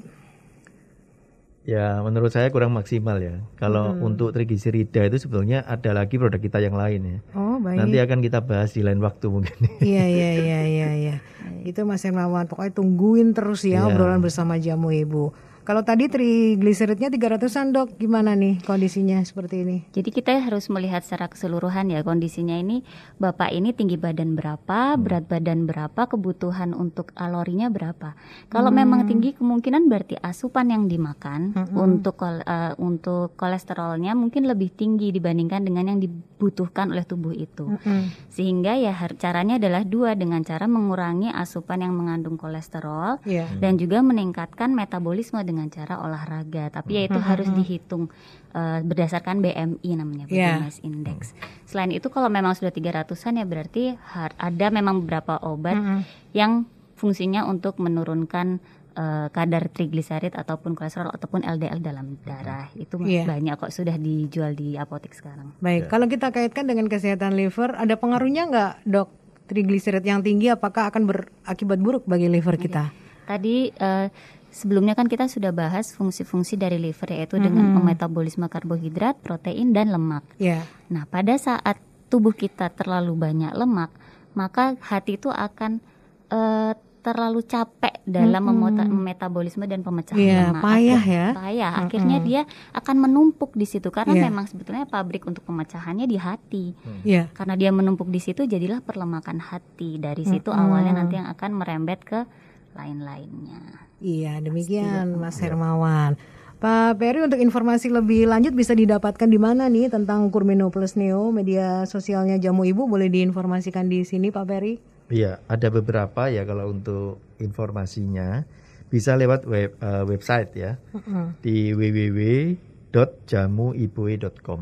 Ya, 1.64 2.04
menurut 2.04 2.28
saya 2.28 2.52
kurang 2.52 2.76
maksimal 2.76 3.16
ya. 3.24 3.40
Kalau 3.56 3.96
hmm. 3.96 4.04
untuk 4.04 4.36
trigliserida 4.36 5.00
itu 5.08 5.16
sebetulnya 5.16 5.64
ada 5.64 5.96
lagi 5.96 6.20
produk 6.20 6.36
kita 6.36 6.60
yang 6.60 6.76
lain 6.76 7.00
ya. 7.00 7.18
Oh, 7.32 7.56
baik. 7.56 7.80
Nanti 7.80 7.96
akan 8.04 8.20
kita 8.20 8.44
bahas 8.44 8.76
di 8.76 8.84
lain 8.84 9.00
waktu 9.00 9.32
mungkin. 9.32 9.56
Iya, 9.80 10.04
iya, 10.16 10.30
iya, 10.36 10.60
iya, 10.68 10.88
iya. 10.92 11.16
Itu 11.64 11.88
Mas 11.88 12.04
Hermawan, 12.04 12.52
pokoknya 12.52 12.76
tungguin 12.76 13.32
terus 13.32 13.64
ya, 13.64 13.80
ya. 13.80 13.88
obrolan 13.88 14.20
bersama 14.20 14.60
jamu 14.60 14.92
Ibu. 14.92 15.32
Kalau 15.64 15.80
tadi 15.80 16.12
trigliseridnya 16.12 17.08
300-an 17.08 17.72
dok, 17.72 17.96
gimana 17.96 18.36
nih 18.36 18.60
kondisinya 18.68 19.24
seperti 19.24 19.64
ini? 19.64 19.88
Jadi 19.96 20.12
kita 20.12 20.36
harus 20.36 20.68
melihat 20.68 21.00
secara 21.00 21.32
keseluruhan 21.32 21.88
ya 21.88 22.04
kondisinya 22.04 22.52
ini. 22.52 22.84
Bapak 23.16 23.48
ini 23.48 23.72
tinggi 23.72 23.96
badan 23.96 24.36
berapa, 24.36 24.92
hmm. 24.92 25.00
berat 25.00 25.24
badan 25.24 25.64
berapa, 25.64 26.04
kebutuhan 26.04 26.76
untuk 26.76 27.16
kalorinya 27.16 27.72
berapa. 27.72 28.12
Kalau 28.52 28.68
hmm. 28.68 28.76
memang 28.76 29.00
tinggi 29.08 29.32
kemungkinan 29.40 29.88
berarti 29.88 30.20
asupan 30.20 30.68
yang 30.68 30.84
dimakan 30.84 31.56
hmm. 31.56 31.72
untuk 31.72 32.20
uh, 32.20 32.76
untuk 32.76 33.32
kolesterolnya 33.40 34.12
mungkin 34.12 34.44
lebih 34.44 34.68
tinggi 34.68 35.16
dibandingkan 35.16 35.64
dengan 35.64 35.96
yang 35.96 36.00
dibutuhkan 36.44 36.92
oleh 36.92 37.08
tubuh 37.08 37.32
itu. 37.32 37.72
Hmm. 37.88 38.12
Sehingga 38.28 38.76
ya 38.76 38.92
caranya 39.16 39.56
adalah 39.56 39.80
dua 39.80 40.12
dengan 40.12 40.44
cara 40.44 40.68
mengurangi 40.68 41.32
asupan 41.32 41.80
yang 41.80 41.96
mengandung 41.96 42.36
kolesterol 42.36 43.24
yeah. 43.24 43.48
dan 43.56 43.80
juga 43.80 44.04
meningkatkan 44.04 44.76
metabolisme 44.76 45.40
dengan 45.40 45.72
cara 45.72 46.04
olahraga, 46.04 46.68
tapi 46.68 47.00
ya 47.00 47.08
itu 47.08 47.16
mm-hmm. 47.16 47.30
harus 47.32 47.48
dihitung 47.56 48.12
uh, 48.52 48.84
berdasarkan 48.84 49.40
BMI 49.40 49.90
namanya 49.96 50.28
body 50.28 50.36
yeah. 50.36 50.60
mass 50.60 50.84
index. 50.84 51.32
Selain 51.64 51.88
itu 51.96 52.12
kalau 52.12 52.28
memang 52.28 52.52
sudah 52.52 52.68
300-an 52.68 53.40
ya 53.40 53.48
berarti 53.48 53.96
ada 54.36 54.66
memang 54.68 55.00
beberapa 55.00 55.40
obat 55.40 55.80
mm-hmm. 55.80 56.00
yang 56.36 56.68
fungsinya 57.00 57.48
untuk 57.48 57.80
menurunkan 57.80 58.60
uh, 58.96 59.28
kadar 59.30 59.70
trigliserid 59.70 60.34
ataupun 60.34 60.74
kolesterol 60.78 61.12
ataupun 61.12 61.44
LDL 61.44 61.82
dalam 61.84 62.18
darah 62.22 62.70
itu 62.74 62.98
yeah. 63.04 63.26
banyak 63.28 63.54
kok 63.58 63.74
sudah 63.74 63.94
dijual 63.98 64.54
di 64.54 64.74
apotek 64.74 65.14
sekarang. 65.14 65.54
Baik, 65.60 65.86
yeah. 65.86 65.90
kalau 65.90 66.06
kita 66.10 66.30
kaitkan 66.30 66.64
dengan 66.66 66.86
kesehatan 66.90 67.36
liver, 67.38 67.74
ada 67.76 67.94
pengaruhnya 67.98 68.48
nggak 68.50 68.72
dok 68.88 69.08
trigliserid 69.44 70.02
yang 70.02 70.24
tinggi 70.24 70.48
apakah 70.48 70.88
akan 70.88 71.04
berakibat 71.04 71.78
buruk 71.78 72.04
bagi 72.08 72.32
liver 72.32 72.56
kita? 72.56 72.90
Tadi 73.24 73.72
uh, 73.76 74.08
Sebelumnya 74.54 74.94
kan 74.94 75.10
kita 75.10 75.26
sudah 75.26 75.50
bahas 75.50 75.90
fungsi-fungsi 75.98 76.54
dari 76.54 76.78
liver 76.78 77.10
yaitu 77.10 77.34
mm-hmm. 77.34 77.46
dengan 77.50 77.82
metabolisme 77.82 78.46
karbohidrat, 78.46 79.18
protein 79.18 79.74
dan 79.74 79.90
lemak. 79.90 80.22
Yeah. 80.38 80.62
Nah, 80.94 81.10
pada 81.10 81.34
saat 81.34 81.82
tubuh 82.06 82.30
kita 82.30 82.70
terlalu 82.70 83.18
banyak 83.18 83.50
lemak, 83.50 83.90
maka 84.38 84.78
hati 84.78 85.18
itu 85.18 85.26
akan 85.26 85.82
uh, 86.30 86.78
terlalu 87.04 87.44
capek 87.44 88.00
dalam 88.08 88.48
mm-hmm. 88.48 88.88
metabolisme 88.88 89.68
dan 89.68 89.84
pemecahan 89.84 90.16
yeah, 90.16 90.48
lemak. 90.48 90.64
Payah 90.64 91.02
ya. 91.04 91.26
Payah. 91.36 91.72
Akhirnya 91.84 92.18
dia 92.24 92.42
akan 92.72 92.96
menumpuk 93.04 93.52
di 93.52 93.68
situ 93.68 93.92
karena 93.92 94.16
yeah. 94.16 94.32
memang 94.32 94.48
sebetulnya 94.48 94.88
pabrik 94.88 95.28
untuk 95.28 95.44
pemecahannya 95.44 96.08
di 96.08 96.16
hati. 96.16 96.72
Mm. 96.72 97.00
Yeah. 97.04 97.26
Karena 97.36 97.60
dia 97.60 97.68
menumpuk 97.76 98.08
di 98.08 98.24
situ 98.24 98.48
jadilah 98.48 98.80
perlemakan 98.80 99.36
hati. 99.36 100.00
Dari 100.00 100.24
situ 100.24 100.48
mm-hmm. 100.48 100.64
awalnya 100.64 100.92
nanti 100.96 101.20
yang 101.20 101.28
akan 101.28 101.50
merembet 101.52 102.00
ke 102.08 102.24
lain-lainnya. 102.72 103.84
Iya, 104.00 104.40
demikian 104.40 105.20
Mas 105.20 105.36
Hermawan. 105.44 106.16
Pak 106.64 106.96
Peri 106.96 107.20
untuk 107.20 107.36
informasi 107.36 107.92
lebih 107.92 108.24
lanjut 108.24 108.56
bisa 108.56 108.72
didapatkan 108.72 109.28
di 109.28 109.36
mana 109.36 109.68
nih 109.68 109.92
tentang 109.92 110.32
Kurmino 110.32 110.72
Plus 110.72 110.96
Neo 110.96 111.28
media 111.28 111.84
sosialnya 111.84 112.40
Jamu 112.40 112.64
Ibu 112.64 112.88
boleh 112.88 113.12
diinformasikan 113.12 113.92
di 113.92 114.00
sini 114.08 114.32
Pak 114.32 114.44
Peri? 114.48 114.93
Iya, 115.12 115.44
ada 115.48 115.68
beberapa 115.68 116.28
ya 116.32 116.44
kalau 116.48 116.72
untuk 116.72 117.20
informasinya 117.36 118.44
bisa 118.88 119.16
lewat 119.18 119.44
web 119.44 119.76
uh, 119.82 120.04
website 120.06 120.56
ya 120.56 120.78
uh 120.94 120.98
-uh. 121.02 121.32
di 121.44 121.74
www.jamuiboe.com. 121.74 124.60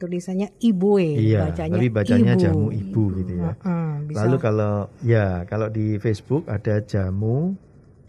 Tulisannya 0.00 0.48
Iboe, 0.64 1.12
iya, 1.20 1.52
bacanya 1.52 1.76
tapi 1.76 1.92
bacanya 1.92 2.32
ibu. 2.32 2.40
Jamu 2.40 2.72
Ibu 2.72 3.20
gitu 3.20 3.36
ya. 3.36 3.52
Uh 3.60 3.68
-uh, 3.68 4.00
Lalu 4.08 4.40
kalau 4.40 4.88
ya 5.04 5.44
kalau 5.44 5.68
di 5.68 6.00
Facebook 6.00 6.48
ada 6.48 6.80
Jamu 6.80 7.52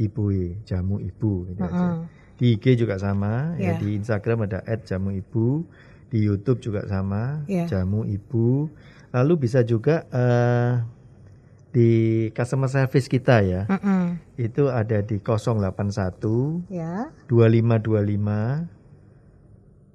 ibu 0.02 0.34
jamu 0.66 0.98
ibu 0.98 1.46
gitu 1.46 1.62
uh 1.62 1.70
-uh. 1.70 1.78
aja. 1.78 2.10
Di 2.42 2.58
IG 2.58 2.74
juga 2.74 2.98
sama, 2.98 3.54
yeah. 3.62 3.78
ya 3.78 3.78
di 3.78 4.02
Instagram 4.02 4.50
ada 4.50 4.66
@jamuibu, 4.66 5.62
di 6.10 6.26
YouTube 6.26 6.58
juga 6.58 6.90
sama, 6.90 7.46
yeah. 7.46 7.70
jamu 7.70 8.02
ibu. 8.10 8.66
Lalu 9.12 9.44
bisa 9.48 9.64
juga 9.68 10.08
uh, 10.12 10.88
di 11.72 12.28
customer 12.36 12.68
service 12.68 13.08
kita 13.08 13.40
ya. 13.44 13.64
Uh 13.68 13.76
-uh. 13.76 14.16
Itu 14.36 14.68
ada 14.72 15.02
di 15.04 15.20
081 15.20 16.72
yeah. 16.72 17.12
2525 17.32 18.68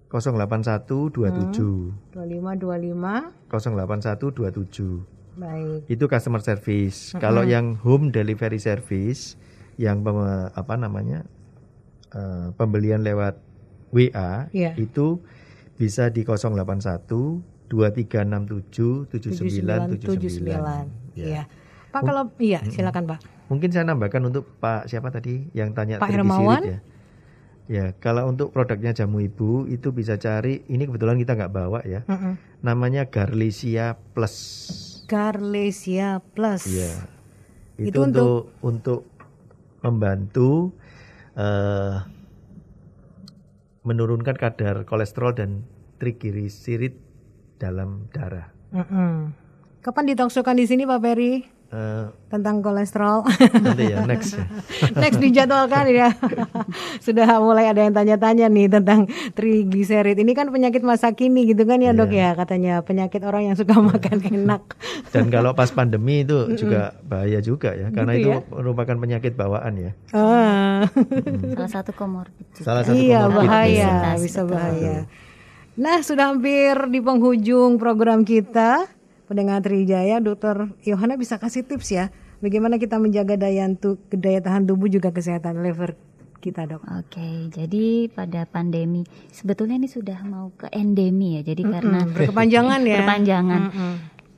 081 0.09 1.13
27 1.13 2.17
25 2.17 2.17
25 2.17 3.53
081 3.53 4.33
27 4.33 5.05
Baik. 5.37 5.85
Itu 5.93 6.09
customer 6.09 6.41
service. 6.41 7.13
Uh 7.13 7.17
-uh. 7.17 7.21
Kalau 7.21 7.45
yang 7.45 7.77
home 7.85 8.09
delivery 8.09 8.57
service 8.57 9.37
yang 9.77 10.01
apa 10.57 10.81
namanya 10.81 11.29
uh, 12.17 12.57
pembelian 12.57 13.05
lewat 13.05 13.37
WA 13.93 14.49
yeah. 14.57 14.73
itu 14.81 15.21
bisa 15.77 16.09
di 16.09 16.25
081 16.25 16.57
2367 17.69 19.11
7979. 19.11 21.17
Iya. 21.17 21.49
Pak 21.91 22.03
kalau 22.05 22.29
iya 22.43 22.61
silakan 22.69 23.09
Pak. 23.09 23.19
Mungkin 23.47 23.71
saya 23.71 23.87
nambahkan 23.87 24.23
untuk 24.27 24.45
Pak 24.59 24.91
siapa 24.91 25.15
tadi 25.15 25.47
yang 25.55 25.73
tanya 25.73 26.03
Pak 26.03 26.11
Hermawan 26.11 26.63
ya. 26.63 26.79
Ya, 27.67 27.99
kalau 27.99 28.31
untuk 28.31 28.55
produknya 28.55 28.95
jamu 28.95 29.19
ibu 29.19 29.67
itu 29.67 29.91
bisa 29.91 30.15
cari. 30.23 30.63
Ini 30.71 30.87
kebetulan 30.87 31.19
kita 31.19 31.35
nggak 31.35 31.51
bawa 31.51 31.83
ya. 31.83 32.07
Mm 32.07 32.15
-mm. 32.15 32.33
Namanya 32.63 33.11
Garlesia 33.11 33.99
Plus. 34.15 34.35
Garlesia 35.11 36.23
Plus. 36.23 36.63
Iya. 36.71 37.11
Itu, 37.75 37.91
itu 37.91 37.99
untuk 38.07 38.55
untuk 38.63 39.01
membantu 39.83 40.71
uh, 41.35 42.07
menurunkan 43.83 44.39
kadar 44.39 44.87
kolesterol 44.87 45.35
dan 45.35 45.67
trigliserid 46.03 47.06
dalam 47.57 48.09
darah. 48.13 48.49
Mm 48.73 48.85
-hmm. 48.85 49.15
Kapan 49.87 50.05
ditoksokan 50.11 50.59
di 50.59 50.67
sini 50.67 50.83
Pak 50.83 50.99
Ferry? 50.99 51.57
Uh, 51.67 52.15
tentang 52.31 52.63
kolesterol. 52.63 53.27
Nanti 53.59 53.91
ya 53.91 54.07
next. 54.07 54.39
Ya. 54.39 54.47
next 55.03 55.19
dijadwalkan 55.19 55.91
ya. 55.91 56.15
Sudah 57.07 57.43
mulai 57.43 57.67
ada 57.67 57.83
yang 57.83 57.91
tanya-tanya 57.91 58.47
nih 58.47 58.71
tentang 58.71 59.11
trigliserid. 59.35 60.15
Ini 60.15 60.31
kan 60.31 60.55
penyakit 60.55 60.87
masa 60.87 61.11
kini 61.11 61.43
gitu 61.51 61.67
kan 61.67 61.83
ya 61.83 61.91
yeah. 61.91 61.99
dok 61.99 62.13
ya 62.15 62.31
katanya 62.39 62.75
penyakit 62.87 63.19
orang 63.27 63.51
yang 63.51 63.57
suka 63.59 63.75
iya. 63.75 63.83
makan 63.83 64.19
enak. 64.31 64.63
Dan 65.15 65.27
kalau 65.27 65.59
pas 65.59 65.67
pandemi 65.75 66.23
itu 66.23 66.55
juga 66.55 67.03
bahaya 67.03 67.43
juga 67.43 67.75
ya 67.75 67.91
karena 67.91 68.15
gitu 68.15 68.23
itu 68.23 68.31
ya? 68.31 68.39
merupakan 68.47 68.97
penyakit 69.03 69.33
bawaan 69.35 69.75
ya. 69.75 69.91
Ah. 70.15 70.87
Salah 71.51 71.71
satu 71.83 71.91
komorbid. 71.99 72.47
Salah 72.63 72.87
satu 72.87 72.95
iya 72.95 73.27
bahaya 73.27 74.15
bisa 74.23 74.47
bahaya. 74.47 75.11
Nah 75.77 76.01
sudah 76.01 76.33
hampir 76.33 76.73
di 76.89 77.05
penghujung 77.05 77.77
program 77.77 78.25
kita 78.25 78.89
pendengar 79.29 79.61
Trijaya, 79.61 80.25
Dokter 80.25 80.73
Yohana 80.89 81.21
bisa 81.21 81.37
kasih 81.37 81.69
tips 81.69 81.93
ya, 81.93 82.09
bagaimana 82.41 82.81
kita 82.81 82.97
menjaga 82.97 83.37
daya, 83.37 83.69
daya 84.09 84.41
tahan 84.41 84.65
tubuh 84.65 84.89
juga 84.89 85.13
kesehatan 85.13 85.61
liver 85.61 85.93
kita 86.41 86.65
dok. 86.65 86.81
Oke, 87.03 87.51
jadi 87.51 88.09
pada 88.09 88.47
pandemi 88.47 89.03
sebetulnya 89.35 89.77
ini 89.83 89.89
sudah 89.91 90.23
mau 90.25 90.55
ke 90.55 90.71
endemi 90.73 91.37
ya, 91.37 91.43
jadi 91.43 91.61
mm 91.61 91.67
-hmm. 91.67 91.75
karena 91.75 91.99
berkepanjangan 92.09 92.81
ya. 92.81 92.97
Berkepanjangan. 93.03 93.63
Mm 93.67 93.73
-hmm. 93.75 93.95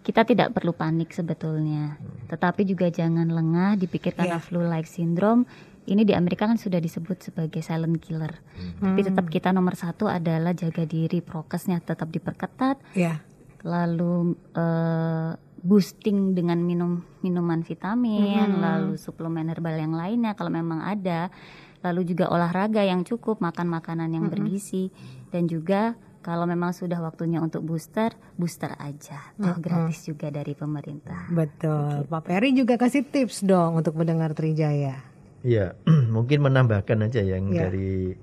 Kita 0.08 0.24
tidak 0.24 0.56
perlu 0.56 0.72
panik 0.72 1.12
sebetulnya, 1.12 2.00
tetapi 2.32 2.64
juga 2.64 2.88
jangan 2.88 3.28
lengah 3.28 3.76
dipikirkan 3.76 4.24
yeah. 4.24 4.40
flu-like 4.40 4.88
syndrome. 4.88 5.44
Ini 5.88 6.04
di 6.04 6.12
Amerika 6.12 6.44
kan 6.44 6.60
sudah 6.60 6.76
disebut 6.76 7.32
sebagai 7.32 7.64
silent 7.64 7.96
killer. 8.04 8.44
Hmm. 8.54 8.92
Tapi 8.92 9.00
tetap 9.08 9.26
kita 9.32 9.50
nomor 9.56 9.72
satu 9.72 10.04
adalah 10.04 10.52
jaga 10.52 10.84
diri, 10.84 11.24
prokesnya 11.24 11.80
tetap 11.80 12.12
diperketat. 12.12 12.76
Yeah 12.92 13.24
lalu 13.66 14.38
uh, 14.54 15.34
boosting 15.58 16.38
dengan 16.38 16.62
minum 16.62 17.02
minuman 17.24 17.66
vitamin, 17.66 18.54
hmm. 18.54 18.62
lalu 18.62 18.92
suplemen 18.94 19.50
herbal 19.50 19.74
yang 19.74 19.94
lainnya 19.96 20.38
kalau 20.38 20.54
memang 20.54 20.86
ada, 20.86 21.34
lalu 21.82 22.06
juga 22.14 22.30
olahraga 22.30 22.86
yang 22.86 23.02
cukup, 23.02 23.42
makan 23.42 23.66
makanan 23.66 24.14
yang 24.14 24.30
hmm. 24.30 24.34
bergizi 24.34 24.94
dan 25.34 25.50
juga 25.50 25.98
kalau 26.22 26.44
memang 26.44 26.74
sudah 26.76 26.98
waktunya 27.00 27.40
untuk 27.40 27.64
booster, 27.64 28.12
booster 28.36 28.74
aja. 28.78 29.34
Toh 29.38 29.58
hmm. 29.58 29.64
gratis 29.64 30.06
juga 30.06 30.30
dari 30.30 30.52
pemerintah. 30.54 31.26
Betul. 31.30 32.06
Pak 32.06 32.22
Peri 32.26 32.54
juga 32.54 32.78
kasih 32.78 33.06
tips 33.06 33.42
dong 33.42 33.80
untuk 33.80 33.98
mendengar 33.98 34.36
Trijaya. 34.36 35.17
Iya, 35.46 35.78
mungkin 36.14 36.42
menambahkan 36.42 37.06
aja 37.06 37.22
yang 37.22 37.50
ya. 37.54 37.68
dari 37.68 38.14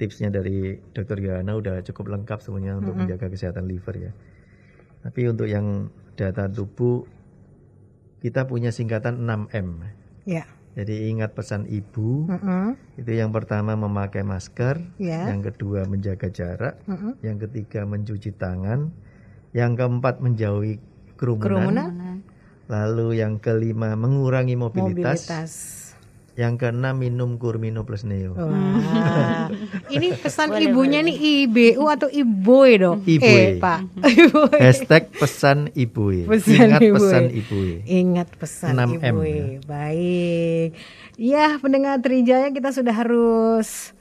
tipsnya 0.00 0.32
dari 0.32 0.80
Dr. 0.96 1.20
Yana 1.20 1.60
udah 1.60 1.84
cukup 1.84 2.16
lengkap 2.16 2.40
semuanya 2.40 2.80
untuk 2.80 2.96
-hmm. 2.96 3.04
menjaga 3.04 3.28
kesehatan 3.28 3.68
liver 3.68 4.10
ya. 4.10 4.12
Tapi 5.04 5.20
untuk 5.28 5.46
yang 5.46 5.92
data 6.16 6.48
tubuh 6.48 7.04
kita 8.24 8.48
punya 8.48 8.72
singkatan 8.72 9.24
6M. 9.24 9.68
Ya. 10.28 10.44
Jadi 10.76 11.10
ingat 11.10 11.34
pesan 11.34 11.66
ibu. 11.66 12.30
Uh 12.30 12.34
-uh. 12.36 12.68
Itu 12.94 13.10
yang 13.10 13.34
pertama 13.34 13.74
memakai 13.74 14.22
masker, 14.22 14.78
yeah. 15.02 15.26
yang 15.26 15.42
kedua 15.42 15.84
menjaga 15.84 16.30
jarak, 16.30 16.78
uh 16.86 16.94
-uh. 16.94 17.12
yang 17.26 17.42
ketiga 17.42 17.82
mencuci 17.82 18.30
tangan, 18.38 18.94
yang 19.50 19.74
keempat 19.74 20.22
menjauhi 20.22 20.78
kerumunan. 21.18 21.90
kerumunan. 21.90 22.16
Lalu 22.70 23.18
yang 23.18 23.42
kelima 23.42 23.98
mengurangi 23.98 24.54
mobilitas. 24.54 25.26
mobilitas. 25.26 25.52
Yang 26.38 26.54
keenam 26.62 26.94
minum 26.96 27.36
Kurmino 27.36 27.82
plus 27.82 28.06
Neo. 28.06 28.38
Wah. 28.38 29.50
ini 29.94 30.14
pesan 30.14 30.54
boleh, 30.54 30.70
ibunya 30.70 31.00
boleh. 31.02 31.12
nih 31.12 31.16
IBU 31.46 31.84
atau 31.90 32.08
Iboy 32.08 32.70
dong? 32.78 32.98
Iboy. 33.02 33.28
Eh, 33.28 33.48
Pak. 33.58 33.80
Hashtag 34.62 35.10
pesan 35.10 35.74
Iboy. 35.74 36.30
Pesan 36.30 36.70
Ingat 36.70 36.80
Iboy. 36.80 36.94
pesan 36.96 37.24
Iboy. 37.34 37.70
Ingat 37.84 38.28
pesan 38.38 38.72
6M, 38.78 39.14
Iboy. 39.14 39.30
Ya. 39.30 39.44
Baik. 39.66 40.68
Ya, 41.20 41.46
pendengar 41.58 41.98
Trijaya 42.00 42.48
kita 42.54 42.70
sudah 42.72 42.94
harus 42.94 43.92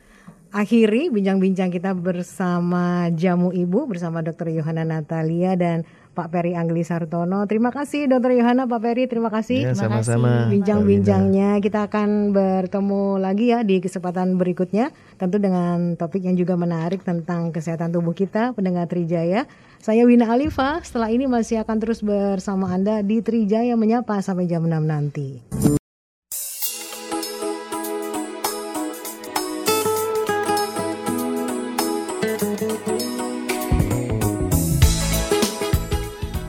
akhiri 0.49 1.13
bincang-bincang 1.13 1.69
kita 1.69 1.93
bersama 1.93 3.13
jamu 3.13 3.53
ibu 3.53 3.85
bersama 3.85 4.25
Dr. 4.25 4.49
Yohana 4.49 4.81
Natalia 4.81 5.53
dan 5.53 5.85
Pak 6.13 6.27
Peri 6.33 6.57
Angli 6.57 6.83
Sartono. 6.83 7.45
Terima 7.45 7.69
kasih 7.71 8.09
Dokter 8.09 8.35
Yohana, 8.35 8.65
Pak 8.65 8.81
Peri, 8.81 9.07
terima 9.07 9.31
kasih. 9.31 9.71
Ya, 9.71 9.73
sama-sama. 9.77 10.49
Bincang-bincangnya 10.51 11.61
kita 11.63 11.87
akan 11.87 12.35
bertemu 12.35 13.21
lagi 13.21 13.45
ya 13.53 13.63
di 13.63 13.79
kesempatan 13.79 14.35
berikutnya, 14.35 14.91
tentu 15.15 15.39
dengan 15.39 15.95
topik 15.95 16.25
yang 16.25 16.35
juga 16.35 16.59
menarik 16.59 17.05
tentang 17.05 17.53
kesehatan 17.55 17.93
tubuh 17.93 18.17
kita, 18.17 18.51
pendengar 18.57 18.89
Trijaya. 18.89 19.45
Saya 19.79 20.03
Wina 20.03 20.27
Alifa, 20.27 20.83
setelah 20.83 21.07
ini 21.07 21.23
masih 21.23 21.63
akan 21.63 21.77
terus 21.79 22.03
bersama 22.03 22.67
Anda 22.67 22.99
di 22.99 23.23
Trijaya 23.23 23.79
Menyapa 23.79 24.19
sampai 24.19 24.49
jam 24.49 24.67
6 24.67 24.75
nanti. 24.83 25.39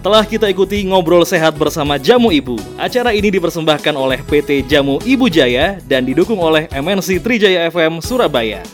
Telah 0.01 0.25
kita 0.25 0.49
ikuti 0.49 0.81
ngobrol 0.89 1.29
sehat 1.29 1.61
bersama 1.61 2.01
Jamu 2.01 2.33
Ibu. 2.33 2.57
Acara 2.81 3.13
ini 3.13 3.29
dipersembahkan 3.29 3.93
oleh 3.93 4.25
PT 4.25 4.65
Jamu 4.65 4.97
Ibu 4.97 5.29
Jaya 5.29 5.77
dan 5.85 6.09
didukung 6.09 6.41
oleh 6.41 6.73
MNC 6.73 7.21
Trijaya 7.21 7.69
FM 7.69 8.01
Surabaya. 8.01 8.65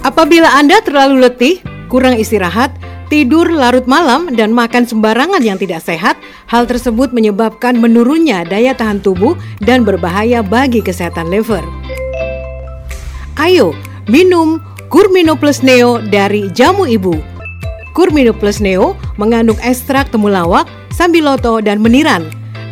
Apabila 0.00 0.56
Anda 0.56 0.80
terlalu 0.80 1.20
letih, 1.20 1.60
kurang 1.92 2.16
istirahat, 2.16 2.72
tidur 3.06 3.46
larut 3.48 3.84
malam, 3.86 4.30
dan 4.34 4.50
makan 4.50 4.86
sembarangan 4.86 5.42
yang 5.42 5.58
tidak 5.58 5.82
sehat, 5.82 6.18
hal 6.50 6.66
tersebut 6.66 7.14
menyebabkan 7.14 7.78
menurunnya 7.78 8.42
daya 8.46 8.74
tahan 8.74 9.02
tubuh 9.02 9.38
dan 9.62 9.86
berbahaya 9.86 10.42
bagi 10.42 10.82
kesehatan 10.82 11.30
liver. 11.30 11.62
Ayo, 13.36 13.76
minum 14.08 14.58
Kurmino 14.88 15.36
Plus 15.36 15.60
Neo 15.60 15.98
dari 16.00 16.48
Jamu 16.54 16.86
Ibu. 16.86 17.14
Kurmino 17.92 18.32
Plus 18.32 18.62
Neo 18.62 18.94
mengandung 19.20 19.58
ekstrak 19.60 20.08
temulawak, 20.12 20.68
sambiloto, 20.94 21.60
dan 21.60 21.82
meniran 21.82 22.24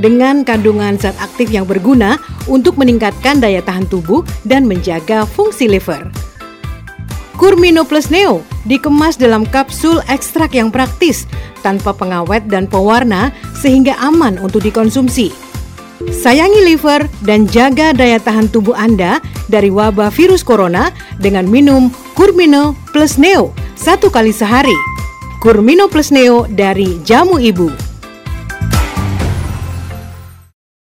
dengan 0.02 0.42
kandungan 0.42 0.98
zat 0.98 1.14
aktif 1.22 1.50
yang 1.50 1.66
berguna 1.68 2.18
untuk 2.50 2.74
meningkatkan 2.74 3.38
daya 3.38 3.62
tahan 3.62 3.86
tubuh 3.86 4.26
dan 4.42 4.66
menjaga 4.66 5.22
fungsi 5.24 5.70
liver. 5.70 6.33
Kurmino 7.34 7.82
Plus 7.82 8.08
Neo 8.14 8.46
dikemas 8.64 9.18
dalam 9.18 9.44
kapsul 9.44 10.00
ekstrak 10.06 10.54
yang 10.54 10.70
praktis, 10.70 11.26
tanpa 11.60 11.90
pengawet 11.90 12.46
dan 12.46 12.70
pewarna 12.70 13.34
sehingga 13.58 13.98
aman 13.98 14.38
untuk 14.38 14.62
dikonsumsi. 14.62 15.34
Sayangi 16.04 16.60
liver 16.66 17.06
dan 17.24 17.48
jaga 17.48 17.94
daya 17.94 18.20
tahan 18.20 18.50
tubuh 18.50 18.76
Anda 18.76 19.22
dari 19.48 19.70
wabah 19.72 20.10
virus 20.12 20.44
corona 20.44 20.90
dengan 21.16 21.48
minum 21.48 21.88
Kurmino 22.12 22.76
Plus 22.92 23.16
Neo 23.16 23.54
satu 23.78 24.08
kali 24.08 24.32
sehari. 24.32 24.74
Kurmino 25.44 25.92
Plus 25.92 26.08
Neo 26.08 26.48
dari 26.48 27.00
Jamu 27.04 27.36
Ibu. 27.36 27.83